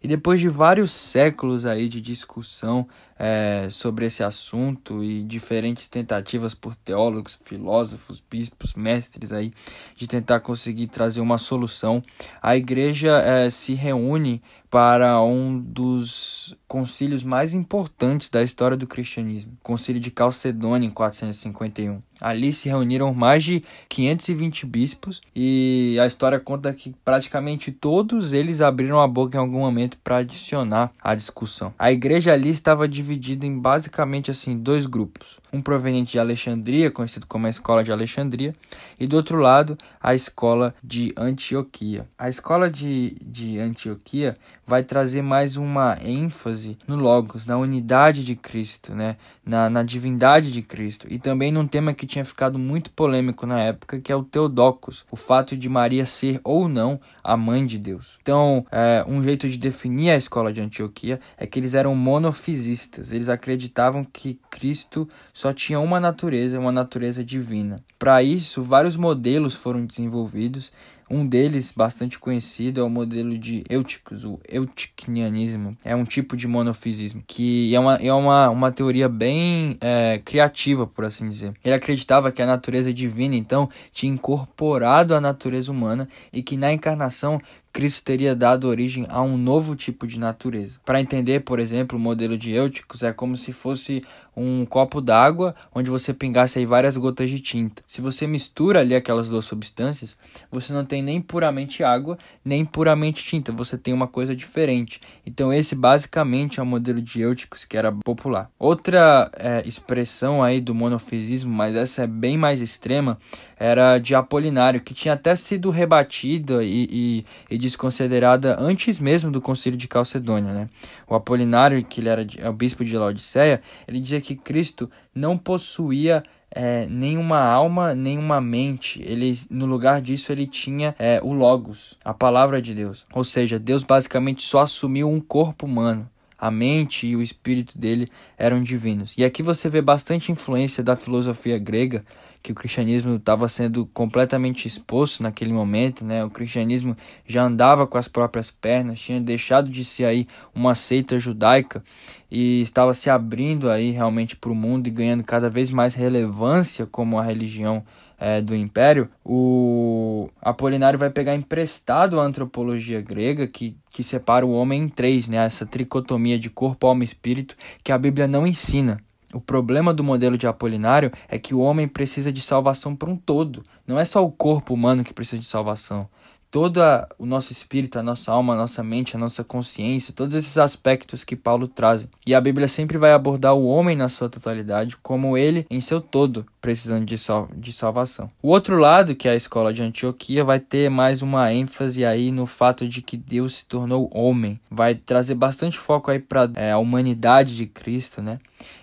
E 0.02 0.08
depois 0.08 0.40
de 0.40 0.50
vários 0.50 0.92
séculos 0.92 1.64
aí 1.66 1.88
de 1.88 2.02
discussão 2.02 2.88
é, 3.20 3.68
sobre 3.70 4.06
esse 4.06 4.24
assunto 4.24 5.04
e 5.04 5.22
diferentes 5.24 5.88
tentativas 5.88 6.54
por 6.54 6.74
teólogos, 6.74 7.38
filósofos, 7.44 8.24
bispos, 8.32 8.74
mestres 8.74 9.34
aí 9.34 9.52
de 9.96 10.08
tentar 10.08 10.40
conseguir 10.40 10.88
trazer 10.88 11.20
uma 11.20 11.38
solução, 11.38 12.02
a 12.42 12.56
igreja 12.56 13.18
é, 13.18 13.50
se 13.50 13.74
reúne 13.74 14.42
para 14.70 15.22
um 15.24 15.60
dos 15.60 16.56
concílios 16.68 17.24
mais 17.24 17.56
importantes 17.56 18.30
da 18.30 18.44
história 18.44 18.78
do 18.78 18.86
cristianismo, 18.86 19.54
o 19.60 19.64
Concílio 19.64 20.00
de 20.00 20.12
Calcedônia 20.12 20.88
em 20.88 20.92
451. 20.92 22.02
Ali 22.22 22.54
se 22.54 22.70
reuniram 22.70 23.14
mais 23.14 23.44
de 23.44 23.64
520 23.88 24.66
bispos 24.66 25.22
e 25.34 25.98
a 26.00 26.06
história 26.06 26.40
conta 26.40 26.72
que 26.74 26.94
praticamente 27.04 27.72
todos 27.72 28.34
eles 28.34 28.62
abriram 28.62 29.00
a 29.00 29.08
boca 29.08 29.38
em 29.38 29.40
algum 29.40 29.60
momento 29.60 29.98
para 30.04 30.18
adicionar 30.18 30.92
à 31.02 31.16
discussão. 31.16 31.74
A 31.80 31.92
igreja 31.92 32.34
ali 32.34 32.50
estava 32.50 32.88
dividida 32.88 33.09
em 33.14 33.60
basicamente 33.60 34.32
assim 34.32 34.58
dois 34.58 34.86
grupos. 34.86 35.40
um 35.52 35.64
proveniente 35.64 36.12
de 36.12 36.20
Alexandria, 36.20 36.92
conhecido 36.92 37.26
como 37.26 37.48
a 37.48 37.50
Escola 37.50 37.84
de 37.84 37.92
Alexandria, 37.92 38.54
e 39.00 39.08
do 39.08 39.16
outro 39.16 39.38
lado, 39.38 39.76
a 40.00 40.14
Escola 40.14 40.76
de 40.84 41.12
Antioquia. 41.18 42.08
A 42.20 42.30
Escola 42.30 42.70
de, 42.70 43.18
de 43.20 43.58
Antioquia 43.58 44.38
vai 44.68 44.84
trazer 44.84 45.24
mais 45.24 45.58
uma 45.58 45.98
ênfase 46.04 46.78
no 46.88 46.96
Logos, 46.96 47.48
na 47.48 47.58
unidade 47.58 48.24
de 48.24 48.36
Cristo, 48.36 48.94
né? 48.94 49.18
na, 49.50 49.68
na 49.68 49.82
divindade 49.82 50.52
de 50.52 50.62
Cristo, 50.62 51.08
e 51.10 51.18
também 51.18 51.52
num 51.52 51.68
tema 51.68 51.92
que 51.92 52.06
tinha 52.06 52.24
ficado 52.24 52.60
muito 52.60 52.92
polêmico 52.92 53.48
na 53.48 53.60
época, 53.60 54.00
que 54.00 54.12
é 54.12 54.16
o 54.16 54.24
Teodocos, 54.24 55.06
o 55.10 55.16
fato 55.16 55.58
de 55.58 55.68
Maria 55.68 56.06
ser 56.06 56.40
ou 56.44 56.70
não 56.70 57.00
a 57.24 57.36
mãe 57.36 57.66
de 57.66 57.80
Deus. 57.80 58.20
Então, 58.22 58.66
é, 58.72 59.04
um 59.08 59.24
jeito 59.24 59.50
de 59.50 59.58
definir 59.58 60.12
a 60.12 60.16
escola 60.16 60.54
de 60.54 60.62
Antioquia 60.62 61.20
é 61.36 61.48
que 61.48 61.60
eles 61.60 61.74
eram 61.74 61.96
monofisistas, 61.96 62.99
eles 63.12 63.30
acreditavam 63.30 64.04
que 64.04 64.40
Cristo 64.50 65.08
só 65.34 65.54
tinha 65.54 65.80
uma 65.80 66.00
natureza, 66.00 66.60
uma 66.60 66.72
natureza 66.72 67.24
divina. 67.24 67.78
Para 67.98 68.22
isso, 68.22 68.62
vários 68.62 68.96
modelos 68.96 69.56
foram 69.56 69.86
desenvolvidos 69.86 70.72
um 71.10 71.26
deles, 71.26 71.72
bastante 71.76 72.20
conhecido, 72.20 72.80
é 72.80 72.84
o 72.84 72.90
modelo 72.90 73.38
de 73.38 73.64
Euticus, 73.68 74.24
o 74.24 74.40
Euticnianismo. 74.48 75.76
É 75.84 75.96
um 75.96 76.06
tipo 76.06 76.38
de 76.38 76.48
monofisismo, 76.48 77.24
que 77.26 77.74
é 77.74 77.80
uma, 77.80 77.96
é 77.96 78.14
uma, 78.14 78.50
uma 78.50 78.72
teoria 78.72 79.10
bem 79.10 79.76
é, 79.82 80.22
criativa, 80.24 80.86
por 80.86 81.04
assim 81.06 81.28
dizer. 81.28 81.54
Ele 81.64 81.74
acreditava 81.74 82.32
que 82.32 82.42
a 82.42 82.46
natureza 82.46 82.94
divina, 82.94 83.36
então, 83.36 83.70
tinha 83.92 84.14
incorporado 84.14 85.16
a 85.16 85.22
natureza 85.22 85.72
humana 85.72 86.08
e 86.32 86.44
que 86.44 86.56
na 86.56 86.72
encarnação 86.72 87.40
Cristo 87.72 88.04
teria 88.04 88.36
dado 88.36 88.68
origem 88.68 89.06
a 89.10 89.22
um 89.22 89.38
novo 89.38 89.76
tipo 89.76 90.08
de 90.08 90.20
natureza. 90.20 90.80
Para 90.86 91.02
entender, 91.02 91.42
por 91.42 91.60
exemplo, 91.60 91.98
o 91.98 92.02
modelo 92.02 92.38
de 92.38 92.52
Euticus 92.52 93.04
é 93.04 93.14
como 93.14 93.38
se 93.38 93.52
fosse 93.52 94.02
um 94.36 94.66
copo 94.66 95.02
d'água 95.02 95.54
onde 95.76 95.90
você 95.90 96.14
pingasse 96.14 96.60
aí 96.60 96.66
várias 96.66 96.96
gotas 96.96 97.30
de 97.30 97.40
tinta. 97.40 97.84
Se 97.86 98.00
você 98.00 98.26
mistura 98.26 98.80
ali 98.80 98.96
aquelas 98.96 99.28
duas 99.28 99.46
substâncias, 99.46 100.18
você 100.50 100.72
não 100.72 100.86
tem 100.86 101.02
nem 101.02 101.22
puramente 101.22 101.84
água, 101.84 102.18
nem 102.44 102.64
puramente 102.64 103.24
tinta, 103.24 103.52
você 103.52 103.78
tem 103.78 103.94
uma 103.94 104.08
coisa 104.08 104.36
diferente. 104.36 105.02
Então 105.26 105.52
esse 105.52 105.76
basicamente 105.76 106.60
é 106.60 106.64
o 106.64 106.66
modelo 106.66 107.02
de 107.02 107.22
Euticus 107.22 107.66
que 107.66 107.78
era 107.78 107.92
popular. 107.92 108.50
Outra 108.58 109.30
é, 109.36 109.68
expressão 109.68 110.42
aí 110.42 110.62
do 110.62 110.74
monofisismo, 110.74 111.54
mas 111.54 111.76
essa 111.76 112.04
é 112.04 112.08
bem 112.08 112.38
mais 112.38 112.62
extrema, 112.62 113.18
era 113.60 114.00
de 114.00 114.16
Apolinário, 114.16 114.80
que 114.80 114.94
tinha 114.94 115.14
até 115.14 115.36
sido 115.36 115.70
rebatida 115.70 116.64
e, 116.64 116.88
e, 116.90 117.26
e 117.52 117.58
desconsiderada 117.58 118.56
antes 118.58 119.00
mesmo 119.00 119.30
do 119.30 119.42
concílio 119.42 119.78
de 119.78 119.88
Calcedônia. 119.88 120.54
Né? 120.54 120.70
O 121.06 121.14
Apolinário, 121.14 121.84
que 121.84 122.00
ele 122.00 122.10
era 122.10 122.26
é 122.38 122.50
o 122.50 122.54
bispo 122.54 122.86
de 122.86 122.98
Laodiceia, 122.98 123.62
ele 123.88 124.00
dizia 124.00 124.22
que 124.22 124.36
Cristo 124.36 124.90
não 125.14 125.38
possuía 125.38 126.24
é, 126.52 126.88
nenhuma 126.88 127.40
alma, 127.40 127.94
nenhuma 127.94 128.42
mente. 128.42 129.02
Ele, 129.04 129.38
no 129.50 129.66
lugar 129.66 130.02
disso, 130.02 130.32
ele 130.32 130.48
tinha 130.48 130.96
é, 130.98 131.20
o 131.22 131.34
Logos, 131.34 131.98
a 132.04 132.14
palavra 132.14 132.62
de 132.62 132.74
Deus. 132.74 133.06
Ou 133.14 133.24
seja, 133.24 133.60
Deus 133.60 133.84
basicamente 133.84 134.44
só 134.44 134.62
assumiu 134.62 135.10
um 135.10 135.20
corpo 135.20 135.66
humano. 135.66 136.10
A 136.38 136.50
mente 136.50 137.06
e 137.06 137.18
o 137.18 137.22
espírito 137.22 137.78
dele 137.78 138.08
eram 138.38 138.64
divinos. 138.64 139.14
E 139.18 139.26
aqui 139.26 139.44
você 139.44 139.68
vê 139.68 139.82
bastante 139.82 140.32
influência 140.32 140.82
da 140.82 140.96
filosofia 140.96 141.58
grega, 141.58 142.06
que 142.42 142.52
o 142.52 142.56
cristianismo 142.56 143.16
estava 143.16 143.48
sendo 143.48 143.86
completamente 143.88 144.68
exposto 144.68 145.22
naquele 145.22 145.52
momento, 145.52 146.06
né? 146.06 146.24
O 146.24 146.30
cristianismo 146.30 146.96
já 147.26 147.44
andava 147.44 147.86
com 147.86 147.98
as 147.98 148.08
próprias 148.08 148.50
pernas, 148.50 149.00
tinha 149.00 149.20
deixado 149.20 149.70
de 149.70 149.84
ser 149.84 150.06
aí 150.06 150.28
uma 150.54 150.74
seita 150.74 151.20
judaica 151.20 151.84
e 152.32 152.62
estava 152.62 152.94
se 152.94 153.10
abrindo 153.10 153.70
aí 153.70 153.92
realmente 153.92 154.36
para 154.36 154.52
o 154.52 154.56
mundo 154.56 154.88
e 154.88 154.92
ganhando 154.92 155.24
cada 155.24 155.50
vez 155.50 155.70
mais 155.70 155.94
relevância 155.94 156.86
como 156.86 157.20
a 157.20 157.24
religião 157.24 157.84
é, 158.20 158.42
do 158.42 158.54
Império, 158.54 159.10
o 159.24 160.30
Apolinário 160.42 161.00
vai 161.00 161.10
pegar 161.10 161.36
emprestado 161.36 162.20
a 162.20 162.24
antropologia 162.24 163.02
grega, 163.02 163.48
que, 163.48 163.78
que 163.90 164.04
separa 164.04 164.46
o 164.46 164.52
homem 164.52 164.84
em 164.84 164.90
três, 164.90 165.30
né? 165.30 165.38
essa 165.38 165.66
tricotomia 165.66 166.38
de 166.38 166.50
corpo, 166.50 166.86
alma 166.86 167.04
e 167.04 167.06
espírito, 167.06 167.56
que 167.82 167.92
a 167.92 167.98
Bíblia 167.98 168.28
não 168.28 168.46
ensina. 168.46 169.00
O 169.34 169.40
problema 169.40 169.94
do 169.94 170.04
modelo 170.04 170.38
de 170.38 170.48
Apolinário 170.48 171.12
é 171.28 171.38
que 171.38 171.54
o 171.54 171.60
homem 171.60 171.88
precisa 171.88 172.32
de 172.32 172.42
salvação 172.42 172.96
para 172.96 173.10
um 173.10 173.16
todo. 173.16 173.64
Não 173.86 174.00
é 174.00 174.06
só 174.06 174.26
o 174.26 174.32
corpo 174.32 174.74
humano 174.74 175.04
que 175.04 175.14
precisa 175.14 175.40
de 175.40 175.46
salvação 175.46 176.10
todo 176.52 176.82
o 177.18 177.26
nosso 177.26 177.52
espírito, 177.52 178.00
a 178.00 178.04
nossa 178.04 178.32
alma, 178.32 178.54
a 178.54 178.58
nossa 178.58 178.84
mente, 178.84 179.16
a 179.16 179.20
nossa 179.20 179.44
consciência, 179.44 180.14
todos 180.14 180.36
esses 180.36 180.58
aspectos 180.58 181.24
que 181.24 181.36
Paulo 181.36 181.68
traz. 181.68 182.08
E 182.26 182.34
a 182.34 182.42
Bíblia 182.42 182.68
sempre 182.68 182.98
vai 182.98 183.12
abordar 183.12 183.54
o 183.54 183.66
homem 183.66 183.96
na 183.96 184.10
sua 184.10 184.30
totalidade, 184.30 184.98
como 184.98 185.38
ele 185.38 185.66
em 185.70 185.80
seu 185.80 186.02
todo, 186.02 186.46
precisando 186.62 187.06
de, 187.06 187.18
sal 187.18 187.48
de 187.56 187.72
salvação. 187.72 188.30
O 188.42 188.50
outro 188.50 188.78
lado, 188.78 189.16
que 189.16 189.28
é 189.28 189.32
a 189.32 189.36
escola 189.36 189.74
de 189.74 189.84
Antioquia, 189.84 190.44
vai 190.44 190.60
ter 190.60 190.90
mais 190.90 191.22
uma 191.22 191.54
ênfase 191.54 192.04
aí 192.04 192.32
no 192.32 192.46
fato 192.46 192.88
de 192.88 193.02
que 193.02 193.16
Deus 193.16 193.56
se 193.56 193.66
tornou 193.66 194.10
homem. 194.12 194.60
Vai 194.70 194.96
trazer 194.96 195.36
bastante 195.36 195.78
foco 195.78 196.10
aí 196.10 196.20
para 196.20 196.50
é, 196.56 196.72
a 196.72 196.78
humanidade 196.78 197.56
de 197.56 197.68
Cristo, 197.68 198.22
né? 198.22 198.40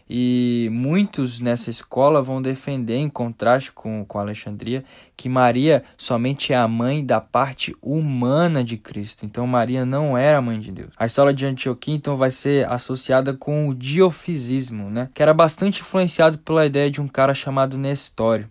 E 0.09 0.69
muitos 0.73 1.41
nessa 1.41 1.69
escola 1.69 2.23
vão 2.23 2.41
defender, 2.41 2.97
em 2.97 3.09
contraste 3.09 3.73
com, 3.73 4.05
com 4.05 4.19
Alexandria, 4.19 4.85
que 5.17 5.29
Maria 5.29 5.83
somente 5.97 6.53
é 6.53 6.57
a 6.57 6.69
mãe 6.69 7.05
da 7.05 7.21
parte 7.21 7.75
humana 7.83 8.63
de 8.63 8.77
Cristo. 8.77 9.27
Então 9.27 9.47
Maria 9.47 9.85
não 9.85 10.17
era 10.17 10.39
a 10.39 10.43
mãe 10.43 10.61
de 10.61 10.71
Deus. 10.71 10.91
A 10.97 11.07
escola 11.07 11.35
de 11.35 11.45
Antioquia 11.45 11.95
então 11.95 12.17
vai 12.17 12.31
ser 12.31 12.69
associada 12.69 13.35
com 13.35 13.69
o 13.69 13.75
diofisismo, 13.75 14.89
né? 14.91 15.09
que 15.13 15.23
era 15.23 15.35
bastante 15.35 15.81
influenciado 15.81 16.39
pela 16.39 16.65
ideia 16.65 16.91
de 16.91 17.01
um 17.01 17.09
cara 17.09 17.35
chamado 17.35 17.77
Nestório. 17.77 18.49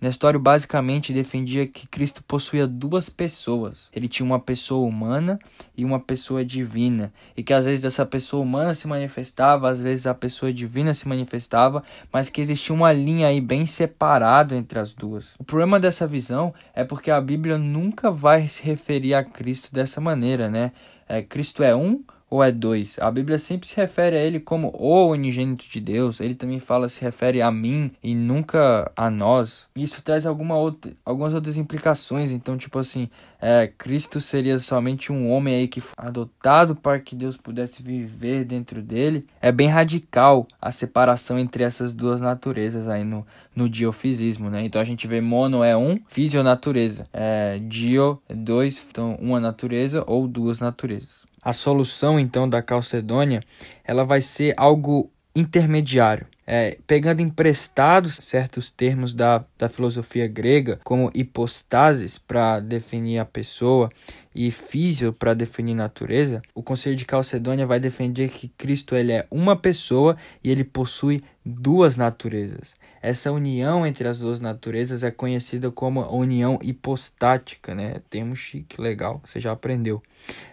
Nestório 0.00 0.38
basicamente 0.38 1.12
defendia 1.12 1.66
que 1.66 1.88
Cristo 1.88 2.22
possuía 2.22 2.68
duas 2.68 3.08
pessoas. 3.08 3.88
Ele 3.92 4.06
tinha 4.06 4.24
uma 4.24 4.38
pessoa 4.38 4.86
humana 4.86 5.38
e 5.76 5.84
uma 5.84 5.98
pessoa 5.98 6.44
divina, 6.44 7.12
e 7.36 7.42
que 7.42 7.52
às 7.52 7.64
vezes 7.64 7.84
essa 7.84 8.06
pessoa 8.06 8.42
humana 8.42 8.74
se 8.74 8.86
manifestava, 8.86 9.68
às 9.68 9.80
vezes 9.80 10.06
a 10.06 10.14
pessoa 10.14 10.52
divina 10.52 10.94
se 10.94 11.08
manifestava, 11.08 11.82
mas 12.12 12.28
que 12.28 12.40
existia 12.40 12.74
uma 12.74 12.92
linha 12.92 13.26
aí 13.26 13.40
bem 13.40 13.66
separada 13.66 14.54
entre 14.54 14.78
as 14.78 14.94
duas. 14.94 15.34
O 15.38 15.44
problema 15.44 15.80
dessa 15.80 16.06
visão 16.06 16.54
é 16.74 16.84
porque 16.84 17.10
a 17.10 17.20
Bíblia 17.20 17.58
nunca 17.58 18.10
vai 18.10 18.46
se 18.46 18.62
referir 18.62 19.14
a 19.14 19.24
Cristo 19.24 19.72
dessa 19.72 20.00
maneira, 20.00 20.48
né? 20.48 20.72
É, 21.08 21.22
Cristo 21.22 21.62
é 21.62 21.74
um, 21.74 22.04
ou 22.30 22.42
é 22.42 22.52
dois? 22.52 22.98
A 22.98 23.10
Bíblia 23.10 23.38
sempre 23.38 23.66
se 23.68 23.76
refere 23.76 24.16
a 24.16 24.20
ele 24.20 24.38
como 24.40 24.70
o 24.74 25.08
unigênito 25.08 25.64
de 25.68 25.80
Deus. 25.80 26.20
Ele 26.20 26.34
também 26.34 26.58
fala, 26.58 26.88
se 26.88 27.00
refere 27.00 27.40
a 27.40 27.50
mim 27.50 27.90
e 28.02 28.14
nunca 28.14 28.90
a 28.96 29.10
nós. 29.10 29.66
Isso 29.74 30.02
traz 30.02 30.26
alguma 30.26 30.56
outra, 30.56 30.92
algumas 31.04 31.34
outras 31.34 31.56
implicações. 31.56 32.30
Então, 32.30 32.56
tipo 32.58 32.78
assim, 32.78 33.08
é, 33.40 33.70
Cristo 33.78 34.20
seria 34.20 34.58
somente 34.58 35.12
um 35.12 35.30
homem 35.30 35.54
aí 35.54 35.68
que 35.68 35.80
foi 35.80 35.94
adotado 35.96 36.74
para 36.74 36.98
que 36.98 37.14
Deus 37.14 37.36
pudesse 37.36 37.82
viver 37.82 38.44
dentro 38.44 38.82
dele. 38.82 39.26
É 39.40 39.52
bem 39.52 39.68
radical 39.68 40.46
a 40.60 40.70
separação 40.70 41.38
entre 41.38 41.62
essas 41.62 41.92
duas 41.92 42.20
naturezas 42.20 42.88
aí 42.88 43.04
no, 43.04 43.26
no 43.54 43.68
diofisismo, 43.68 44.50
né? 44.50 44.64
Então 44.64 44.80
a 44.80 44.84
gente 44.84 45.06
vê 45.06 45.20
mono 45.20 45.62
é 45.62 45.76
um, 45.76 45.98
fisionatureza. 46.08 47.06
É, 47.12 47.58
dio 47.62 48.20
é 48.28 48.34
dois, 48.34 48.84
então 48.90 49.16
uma 49.20 49.40
natureza 49.40 50.02
ou 50.06 50.26
duas 50.26 50.58
naturezas. 50.58 51.26
A 51.42 51.52
solução 51.52 52.18
então 52.18 52.48
da 52.48 52.62
Calcedônia, 52.62 53.42
ela 53.84 54.04
vai 54.04 54.20
ser 54.20 54.54
algo 54.56 55.10
intermediário. 55.34 56.26
É, 56.50 56.78
pegando 56.86 57.20
emprestados 57.20 58.18
certos 58.22 58.70
termos 58.70 59.12
da, 59.12 59.44
da 59.58 59.68
filosofia 59.68 60.26
grega, 60.26 60.80
como 60.82 61.10
hipostasis 61.14 62.16
para 62.16 62.58
definir 62.58 63.18
a 63.18 63.24
pessoa 63.26 63.90
e 64.34 64.50
físio 64.50 65.12
para 65.12 65.34
definir 65.34 65.74
natureza, 65.74 66.40
o 66.54 66.62
Conselho 66.62 66.96
de 66.96 67.04
Calcedônia 67.04 67.66
vai 67.66 67.78
defender 67.78 68.30
que 68.30 68.48
Cristo 68.48 68.96
ele 68.96 69.12
é 69.12 69.26
uma 69.30 69.56
pessoa 69.56 70.16
e 70.42 70.50
ele 70.50 70.64
possui 70.64 71.22
duas 71.44 71.98
naturezas. 71.98 72.74
Essa 73.00 73.30
união 73.30 73.86
entre 73.86 74.08
as 74.08 74.18
duas 74.18 74.40
naturezas 74.40 75.02
é 75.02 75.10
conhecida 75.10 75.70
como 75.70 76.00
união 76.10 76.58
hipostática, 76.62 77.74
né? 77.74 78.00
Termo 78.10 78.34
chique, 78.34 78.80
legal, 78.80 79.20
você 79.24 79.38
já 79.38 79.52
aprendeu. 79.52 80.02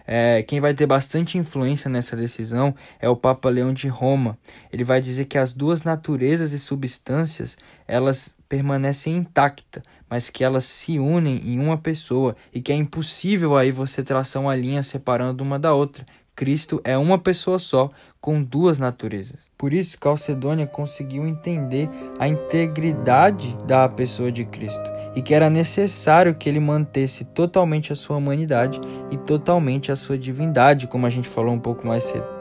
É, 0.06 0.42
quem 0.42 0.60
vai 0.60 0.72
ter 0.74 0.86
bastante 0.86 1.36
influência 1.36 1.90
nessa 1.90 2.16
decisão 2.16 2.74
é 3.00 3.08
o 3.08 3.16
Papa 3.16 3.48
Leão 3.48 3.72
de 3.72 3.88
Roma. 3.88 4.38
Ele 4.72 4.84
vai 4.84 5.00
dizer 5.00 5.24
que 5.24 5.38
as 5.38 5.52
duas 5.52 5.82
naturezas 5.82 6.52
e 6.52 6.58
substâncias 6.58 7.58
elas 7.86 8.34
permanecem 8.48 9.16
intactas, 9.16 9.82
mas 10.08 10.30
que 10.30 10.44
elas 10.44 10.64
se 10.64 10.98
unem 10.98 11.40
em 11.44 11.58
uma 11.58 11.76
pessoa 11.76 12.36
e 12.54 12.60
que 12.60 12.72
é 12.72 12.76
impossível 12.76 13.56
aí 13.56 13.72
você 13.72 14.02
traçar 14.02 14.40
uma 14.40 14.54
linha 14.54 14.82
separando 14.82 15.42
uma 15.42 15.58
da 15.58 15.74
outra. 15.74 16.06
Cristo 16.36 16.82
é 16.84 16.98
uma 16.98 17.18
pessoa 17.18 17.58
só, 17.58 17.90
com 18.20 18.42
duas 18.42 18.78
naturezas. 18.78 19.50
Por 19.56 19.72
isso, 19.72 19.98
Calcedônia 19.98 20.66
conseguiu 20.66 21.26
entender 21.26 21.88
a 22.18 22.28
integridade 22.28 23.56
da 23.64 23.88
pessoa 23.88 24.30
de 24.30 24.44
Cristo 24.44 24.90
e 25.14 25.22
que 25.22 25.32
era 25.32 25.48
necessário 25.48 26.34
que 26.34 26.46
ele 26.46 26.60
mantesse 26.60 27.24
totalmente 27.24 27.90
a 27.90 27.96
sua 27.96 28.18
humanidade 28.18 28.78
e 29.10 29.16
totalmente 29.16 29.90
a 29.90 29.96
sua 29.96 30.18
divindade, 30.18 30.86
como 30.86 31.06
a 31.06 31.10
gente 31.10 31.26
falou 31.26 31.54
um 31.54 31.58
pouco 31.58 31.86
mais 31.86 32.04
cedo. 32.04 32.36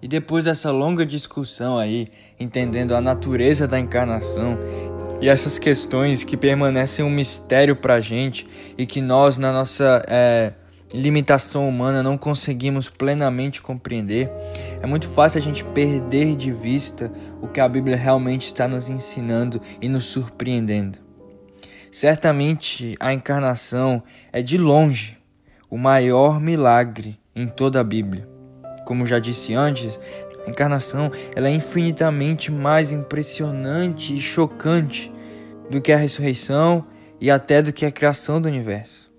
E 0.00 0.08
depois 0.08 0.44
dessa 0.44 0.70
longa 0.72 1.06
discussão 1.06 1.78
aí, 1.78 2.08
entendendo 2.38 2.94
a 2.94 3.00
natureza 3.00 3.68
da 3.68 3.78
encarnação 3.78 4.58
e 5.22 5.28
essas 5.28 5.56
questões 5.56 6.24
que 6.24 6.36
permanecem 6.36 7.04
um 7.04 7.08
mistério 7.08 7.76
para 7.76 7.94
a 7.94 8.00
gente 8.00 8.44
e 8.76 8.84
que 8.84 9.00
nós, 9.00 9.38
na 9.38 9.52
nossa 9.52 10.04
é, 10.08 10.52
limitação 10.92 11.68
humana, 11.68 12.02
não 12.02 12.18
conseguimos 12.18 12.90
plenamente 12.90 13.62
compreender, 13.62 14.28
é 14.82 14.86
muito 14.86 15.08
fácil 15.08 15.38
a 15.38 15.40
gente 15.40 15.62
perder 15.62 16.34
de 16.34 16.50
vista 16.50 17.12
o 17.40 17.46
que 17.46 17.60
a 17.60 17.68
Bíblia 17.68 17.96
realmente 17.96 18.46
está 18.46 18.66
nos 18.66 18.90
ensinando 18.90 19.62
e 19.80 19.88
nos 19.88 20.06
surpreendendo. 20.06 20.98
Certamente 21.92 22.96
a 22.98 23.14
encarnação 23.14 24.02
é 24.32 24.42
de 24.42 24.58
longe 24.58 25.16
o 25.70 25.78
maior 25.78 26.40
milagre 26.40 27.16
em 27.34 27.46
toda 27.46 27.78
a 27.78 27.84
Bíblia. 27.84 28.28
Como 28.84 29.06
já 29.06 29.20
disse 29.20 29.54
antes, 29.54 30.00
a 30.46 30.50
encarnação 30.50 31.10
ela 31.34 31.48
é 31.48 31.54
infinitamente 31.54 32.50
mais 32.50 32.92
impressionante 32.92 34.16
e 34.16 34.20
chocante 34.20 35.12
do 35.70 35.80
que 35.80 35.92
a 35.92 35.96
ressurreição 35.96 36.84
e 37.20 37.30
até 37.30 37.62
do 37.62 37.72
que 37.72 37.86
a 37.86 37.92
criação 37.92 38.40
do 38.40 38.48
universo. 38.48 39.10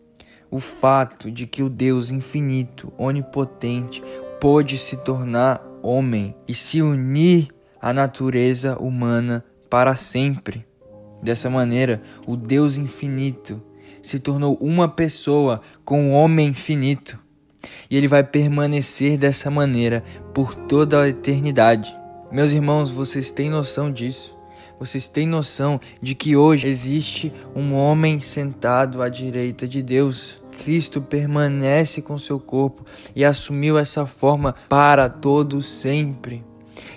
O 0.51 0.59
fato 0.59 1.31
de 1.31 1.47
que 1.47 1.63
o 1.63 1.69
Deus 1.69 2.11
infinito, 2.11 2.93
onipotente, 2.97 4.03
pôde 4.39 4.77
se 4.77 4.97
tornar 4.97 5.65
homem 5.81 6.35
e 6.47 6.53
se 6.53 6.81
unir 6.81 7.47
à 7.81 7.93
natureza 7.93 8.77
humana 8.77 9.43
para 9.69 9.95
sempre. 9.95 10.65
Dessa 11.21 11.49
maneira, 11.49 12.01
o 12.27 12.35
Deus 12.35 12.77
infinito 12.77 13.59
se 14.01 14.19
tornou 14.19 14.57
uma 14.59 14.87
pessoa 14.87 15.61
com 15.85 16.11
o 16.11 16.13
homem 16.13 16.49
infinito 16.49 17.22
e 17.89 17.97
ele 17.97 18.07
vai 18.07 18.23
permanecer 18.23 19.17
dessa 19.17 19.49
maneira 19.49 20.03
por 20.33 20.55
toda 20.55 21.01
a 21.01 21.09
eternidade. 21.09 21.93
Meus 22.31 22.51
irmãos, 22.51 22.89
vocês 22.89 23.31
têm 23.31 23.49
noção 23.49 23.91
disso? 23.91 24.37
Vocês 24.79 25.07
têm 25.07 25.27
noção 25.27 25.79
de 26.01 26.15
que 26.15 26.35
hoje 26.35 26.67
existe 26.67 27.31
um 27.55 27.73
homem 27.73 28.19
sentado 28.19 29.01
à 29.01 29.07
direita 29.07 29.67
de 29.67 29.81
Deus? 29.81 30.41
Cristo 30.63 31.01
permanece 31.01 32.01
com 32.01 32.17
seu 32.17 32.39
corpo 32.39 32.85
e 33.15 33.23
assumiu 33.23 33.77
essa 33.77 34.05
forma 34.05 34.55
para 34.67 35.09
todo 35.09 35.61
sempre. 35.61 36.43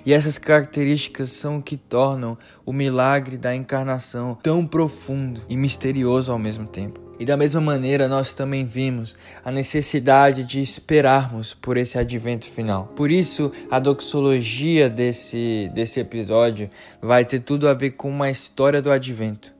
E 0.05 0.12
essas 0.12 0.38
características 0.38 1.31
são 1.31 1.59
o 1.59 1.62
que 1.62 1.76
tornam 1.76 2.37
o 2.64 2.72
milagre 2.72 3.37
da 3.37 3.55
encarnação 3.55 4.38
tão 4.42 4.66
profundo 4.66 5.42
e 5.48 5.57
misterioso 5.57 6.33
ao 6.33 6.38
mesmo 6.38 6.66
tempo. 6.66 7.06
E 7.18 7.24
da 7.24 7.37
mesma 7.37 7.61
maneira, 7.61 8.09
nós 8.09 8.35
também 8.35 8.66
vimos 8.66 9.16
a 9.42 9.50
necessidade 9.50 10.44
de 10.44 10.61
esperarmos 10.61 11.55
por 11.55 11.76
esse 11.76 11.98
advento 11.98 12.44
final. 12.46 12.92
Por 12.94 13.11
isso, 13.11 13.50
a 13.70 13.79
doxologia 13.79 14.90
desse, 14.90 15.70
desse 15.74 15.98
episódio 15.98 16.68
vai 17.00 17.24
ter 17.24 17.40
tudo 17.40 17.68
a 17.68 17.74
ver 17.74 17.92
com 17.92 18.11
uma 18.11 18.31
história 18.31 18.83
do 18.83 18.90
advento. 18.90 19.55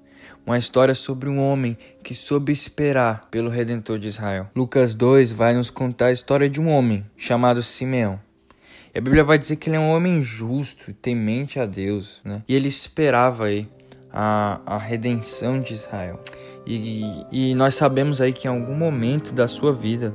Uma 0.45 0.59
história 0.59 0.95
sobre 0.95 1.29
um 1.29 1.41
homem 1.41 1.77
que 2.05 2.15
soube 2.15 2.53
esperar 2.53 3.27
pelo 3.31 3.51
Redentor 3.51 3.99
de 3.99 4.07
Israel. 4.07 4.49
Lucas 4.55 4.95
2 4.95 5.33
vai 5.33 5.55
nos 5.55 5.71
contar 5.71 6.07
a 6.07 6.13
história 6.13 6.49
de 6.49 6.61
um 6.61 6.69
homem 6.69 7.05
chamado 7.17 7.63
Simeão. 7.63 8.21
E 8.95 8.99
a 8.99 9.01
Bíblia 9.03 9.25
vai 9.25 9.39
dizer 9.39 9.57
que 9.57 9.69
ele 9.69 9.77
é 9.77 9.81
um 9.81 9.91
homem 9.91 10.23
justo, 10.23 10.93
temente 10.93 11.59
a 11.59 11.67
Deus, 11.67 12.21
né? 12.25 12.43
E 12.47 12.55
ele 12.55 12.69
esperava 12.69 13.47
aí 13.47 13.69
a, 14.13 14.61
a 14.65 14.79
redenção 14.79 15.61
de 15.61 15.75
Israel. 15.75 16.23
E, 16.67 17.05
e 17.31 17.55
nós 17.55 17.75
sabemos 17.75 18.21
aí 18.21 18.33
que 18.33 18.49
em 18.49 18.51
algum 18.51 18.75
momento 18.75 19.33
da 19.33 19.47
sua 19.47 19.73
vida 19.73 20.15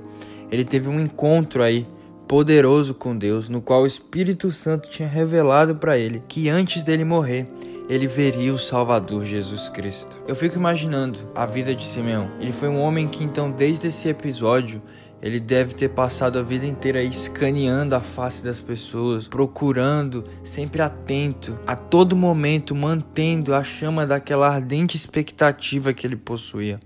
ele 0.51 0.65
teve 0.65 0.89
um 0.89 0.99
encontro 0.99 1.63
aí 1.63 1.87
poderoso 2.27 2.93
com 2.93 3.17
Deus, 3.17 3.49
no 3.49 3.61
qual 3.61 3.83
o 3.83 3.85
Espírito 3.85 4.51
Santo 4.51 4.89
tinha 4.89 5.07
revelado 5.07 5.75
para 5.75 5.97
ele 5.97 6.21
que 6.27 6.49
antes 6.49 6.83
dele 6.83 7.03
morrer, 7.03 7.45
ele 7.89 8.07
veria 8.07 8.53
o 8.53 8.57
Salvador 8.57 9.25
Jesus 9.25 9.67
Cristo. 9.67 10.21
Eu 10.27 10.35
fico 10.35 10.55
imaginando 10.55 11.19
a 11.35 11.45
vida 11.45 11.75
de 11.75 11.85
Simeão. 11.85 12.29
Ele 12.39 12.53
foi 12.53 12.69
um 12.69 12.79
homem 12.79 13.07
que 13.07 13.23
então 13.23 13.51
desde 13.51 13.87
esse 13.87 14.07
episódio 14.07 14.81
ele 15.21 15.39
deve 15.39 15.75
ter 15.75 15.89
passado 15.89 16.39
a 16.39 16.41
vida 16.41 16.65
inteira 16.65 17.03
escaneando 17.03 17.95
a 17.95 18.01
face 18.01 18.43
das 18.43 18.59
pessoas, 18.59 19.27
procurando, 19.27 20.23
sempre 20.43 20.81
atento, 20.81 21.59
a 21.67 21.75
todo 21.75 22.15
momento 22.15 22.73
mantendo 22.73 23.53
a 23.53 23.63
chama 23.63 24.05
daquela 24.05 24.49
ardente 24.49 24.97
expectativa 24.97 25.93
que 25.93 26.07
ele 26.07 26.15
possuía. 26.15 26.79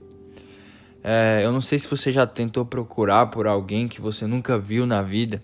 É, 1.01 1.41
eu 1.45 1.51
não 1.51 1.61
sei 1.61 1.77
se 1.77 1.87
você 1.87 2.11
já 2.11 2.27
tentou 2.27 2.65
procurar 2.65 3.27
por 3.27 3.47
alguém 3.47 3.87
que 3.87 4.01
você 4.01 4.27
nunca 4.27 4.57
viu 4.57 4.85
na 4.85 5.01
vida, 5.01 5.39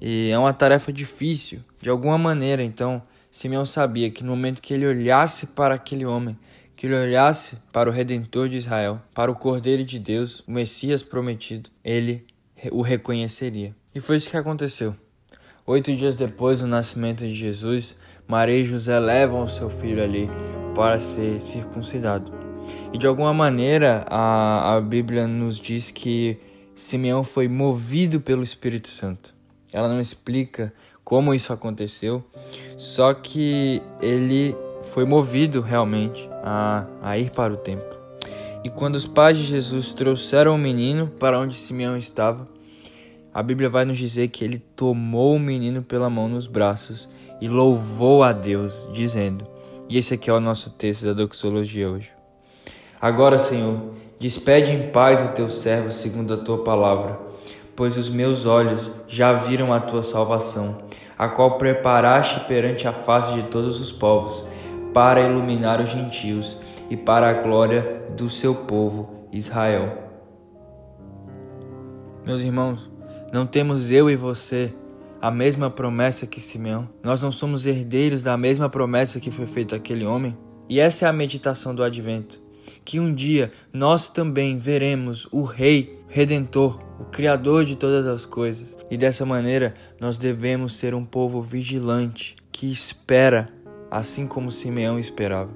e 0.00 0.30
é 0.30 0.38
uma 0.38 0.52
tarefa 0.52 0.92
difícil, 0.92 1.60
de 1.80 1.88
alguma 1.88 2.18
maneira. 2.18 2.62
Então, 2.62 3.02
Simeão 3.30 3.64
sabia 3.64 4.10
que 4.10 4.24
no 4.24 4.30
momento 4.30 4.60
que 4.60 4.74
ele 4.74 4.86
olhasse 4.86 5.46
para 5.46 5.74
aquele 5.74 6.04
homem, 6.04 6.36
que 6.80 6.86
ele 6.86 6.94
olhasse 6.94 7.58
para 7.70 7.90
o 7.90 7.92
Redentor 7.92 8.48
de 8.48 8.56
Israel, 8.56 9.02
para 9.12 9.30
o 9.30 9.34
Cordeiro 9.34 9.84
de 9.84 9.98
Deus, 9.98 10.42
o 10.48 10.50
Messias 10.50 11.02
prometido, 11.02 11.68
ele 11.84 12.24
o 12.72 12.80
reconheceria. 12.80 13.76
E 13.94 14.00
foi 14.00 14.16
isso 14.16 14.30
que 14.30 14.36
aconteceu. 14.38 14.96
Oito 15.66 15.94
dias 15.94 16.16
depois 16.16 16.60
do 16.60 16.66
nascimento 16.66 17.18
de 17.18 17.34
Jesus, 17.34 17.98
Maria 18.26 18.60
e 18.60 18.64
José 18.64 18.98
levam 18.98 19.42
o 19.42 19.48
seu 19.48 19.68
filho 19.68 20.02
ali 20.02 20.26
para 20.74 20.98
ser 20.98 21.42
circuncidado. 21.42 22.32
E 22.94 22.96
de 22.96 23.06
alguma 23.06 23.34
maneira 23.34 24.06
a, 24.08 24.76
a 24.76 24.80
Bíblia 24.80 25.26
nos 25.26 25.60
diz 25.60 25.90
que 25.90 26.38
Simeão 26.74 27.22
foi 27.22 27.46
movido 27.46 28.22
pelo 28.22 28.42
Espírito 28.42 28.88
Santo. 28.88 29.34
Ela 29.70 29.86
não 29.86 30.00
explica 30.00 30.72
como 31.04 31.34
isso 31.34 31.52
aconteceu, 31.52 32.24
só 32.78 33.12
que 33.12 33.82
ele 34.00 34.56
foi 34.82 35.04
movido 35.04 35.60
realmente 35.60 36.28
a, 36.42 36.86
a 37.02 37.18
ir 37.18 37.30
para 37.30 37.52
o 37.52 37.56
templo. 37.56 37.98
E 38.62 38.68
quando 38.68 38.96
os 38.96 39.06
pais 39.06 39.38
de 39.38 39.44
Jesus 39.44 39.92
trouxeram 39.94 40.54
o 40.54 40.58
menino 40.58 41.08
para 41.08 41.38
onde 41.38 41.56
Simeão 41.56 41.96
estava, 41.96 42.44
a 43.32 43.42
Bíblia 43.42 43.70
vai 43.70 43.84
nos 43.84 43.96
dizer 43.96 44.28
que 44.28 44.44
ele 44.44 44.58
tomou 44.58 45.36
o 45.36 45.40
menino 45.40 45.82
pela 45.82 46.10
mão 46.10 46.28
nos 46.28 46.46
braços 46.46 47.08
e 47.40 47.48
louvou 47.48 48.22
a 48.22 48.32
Deus, 48.32 48.88
dizendo: 48.92 49.46
E 49.88 49.96
esse 49.96 50.14
aqui 50.14 50.28
é 50.28 50.32
o 50.32 50.40
nosso 50.40 50.70
texto 50.70 51.06
da 51.06 51.12
doxologia 51.12 51.88
hoje. 51.88 52.10
Agora, 53.00 53.38
Senhor, 53.38 53.94
despede 54.18 54.72
em 54.72 54.90
paz 54.90 55.22
o 55.22 55.28
teu 55.32 55.48
servo 55.48 55.90
segundo 55.90 56.34
a 56.34 56.36
tua 56.36 56.62
palavra, 56.62 57.18
pois 57.74 57.96
os 57.96 58.10
meus 58.10 58.44
olhos 58.44 58.90
já 59.08 59.32
viram 59.32 59.72
a 59.72 59.80
tua 59.80 60.02
salvação, 60.02 60.76
a 61.16 61.28
qual 61.28 61.56
preparaste 61.56 62.40
perante 62.40 62.86
a 62.86 62.92
face 62.92 63.32
de 63.32 63.44
todos 63.44 63.80
os 63.80 63.90
povos 63.90 64.44
para 64.92 65.22
iluminar 65.22 65.80
os 65.80 65.90
gentios 65.90 66.56
e 66.90 66.96
para 66.96 67.28
a 67.28 67.34
glória 67.34 68.02
do 68.16 68.28
seu 68.28 68.54
povo 68.54 69.26
Israel. 69.32 70.10
Meus 72.24 72.42
irmãos, 72.42 72.90
não 73.32 73.46
temos 73.46 73.90
eu 73.90 74.10
e 74.10 74.16
você 74.16 74.74
a 75.20 75.30
mesma 75.30 75.70
promessa 75.70 76.26
que 76.26 76.40
Simeão? 76.40 76.88
Nós 77.02 77.20
não 77.20 77.30
somos 77.30 77.66
herdeiros 77.66 78.22
da 78.22 78.36
mesma 78.36 78.68
promessa 78.68 79.20
que 79.20 79.30
foi 79.30 79.46
feita 79.46 79.76
àquele 79.76 80.04
homem? 80.04 80.36
E 80.68 80.80
essa 80.80 81.06
é 81.06 81.08
a 81.08 81.12
meditação 81.12 81.74
do 81.74 81.82
advento. 81.82 82.40
Que 82.84 82.98
um 82.98 83.12
dia 83.14 83.52
nós 83.72 84.08
também 84.08 84.58
veremos 84.58 85.28
o 85.30 85.42
Rei 85.42 85.98
Redentor, 86.08 86.78
o 86.98 87.04
Criador 87.04 87.64
de 87.64 87.76
todas 87.76 88.06
as 88.06 88.24
coisas. 88.24 88.76
E 88.90 88.96
dessa 88.96 89.26
maneira 89.26 89.74
nós 90.00 90.18
devemos 90.18 90.74
ser 90.74 90.94
um 90.94 91.04
povo 91.04 91.42
vigilante 91.42 92.36
que 92.50 92.70
espera 92.70 93.48
assim 93.90 94.26
como 94.26 94.50
Simeão 94.50 94.98
esperava. 94.98 95.50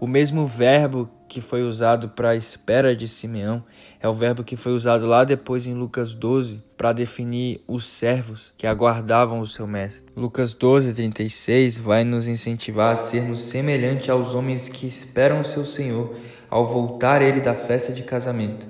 O 0.00 0.06
mesmo 0.06 0.44
verbo 0.46 1.08
que 1.28 1.40
foi 1.40 1.62
usado 1.62 2.08
para 2.08 2.30
a 2.30 2.36
espera 2.36 2.94
de 2.94 3.06
Simeão 3.06 3.62
é 4.00 4.08
o 4.08 4.12
verbo 4.12 4.42
que 4.42 4.56
foi 4.56 4.72
usado 4.72 5.06
lá 5.06 5.22
depois 5.22 5.64
em 5.64 5.74
Lucas 5.74 6.12
12 6.12 6.58
para 6.76 6.92
definir 6.92 7.62
os 7.68 7.84
servos 7.84 8.52
que 8.56 8.66
aguardavam 8.66 9.38
o 9.38 9.46
seu 9.46 9.64
mestre. 9.64 10.12
Lucas 10.16 10.52
12, 10.52 10.92
36 10.92 11.78
vai 11.78 12.02
nos 12.02 12.26
incentivar 12.26 12.92
a 12.92 12.96
sermos 12.96 13.40
semelhantes 13.42 14.10
aos 14.10 14.34
homens 14.34 14.68
que 14.68 14.88
esperam 14.88 15.40
o 15.40 15.44
seu 15.44 15.64
Senhor 15.64 16.16
ao 16.50 16.66
voltar 16.66 17.22
ele 17.22 17.40
da 17.40 17.54
festa 17.54 17.92
de 17.92 18.02
casamento, 18.02 18.66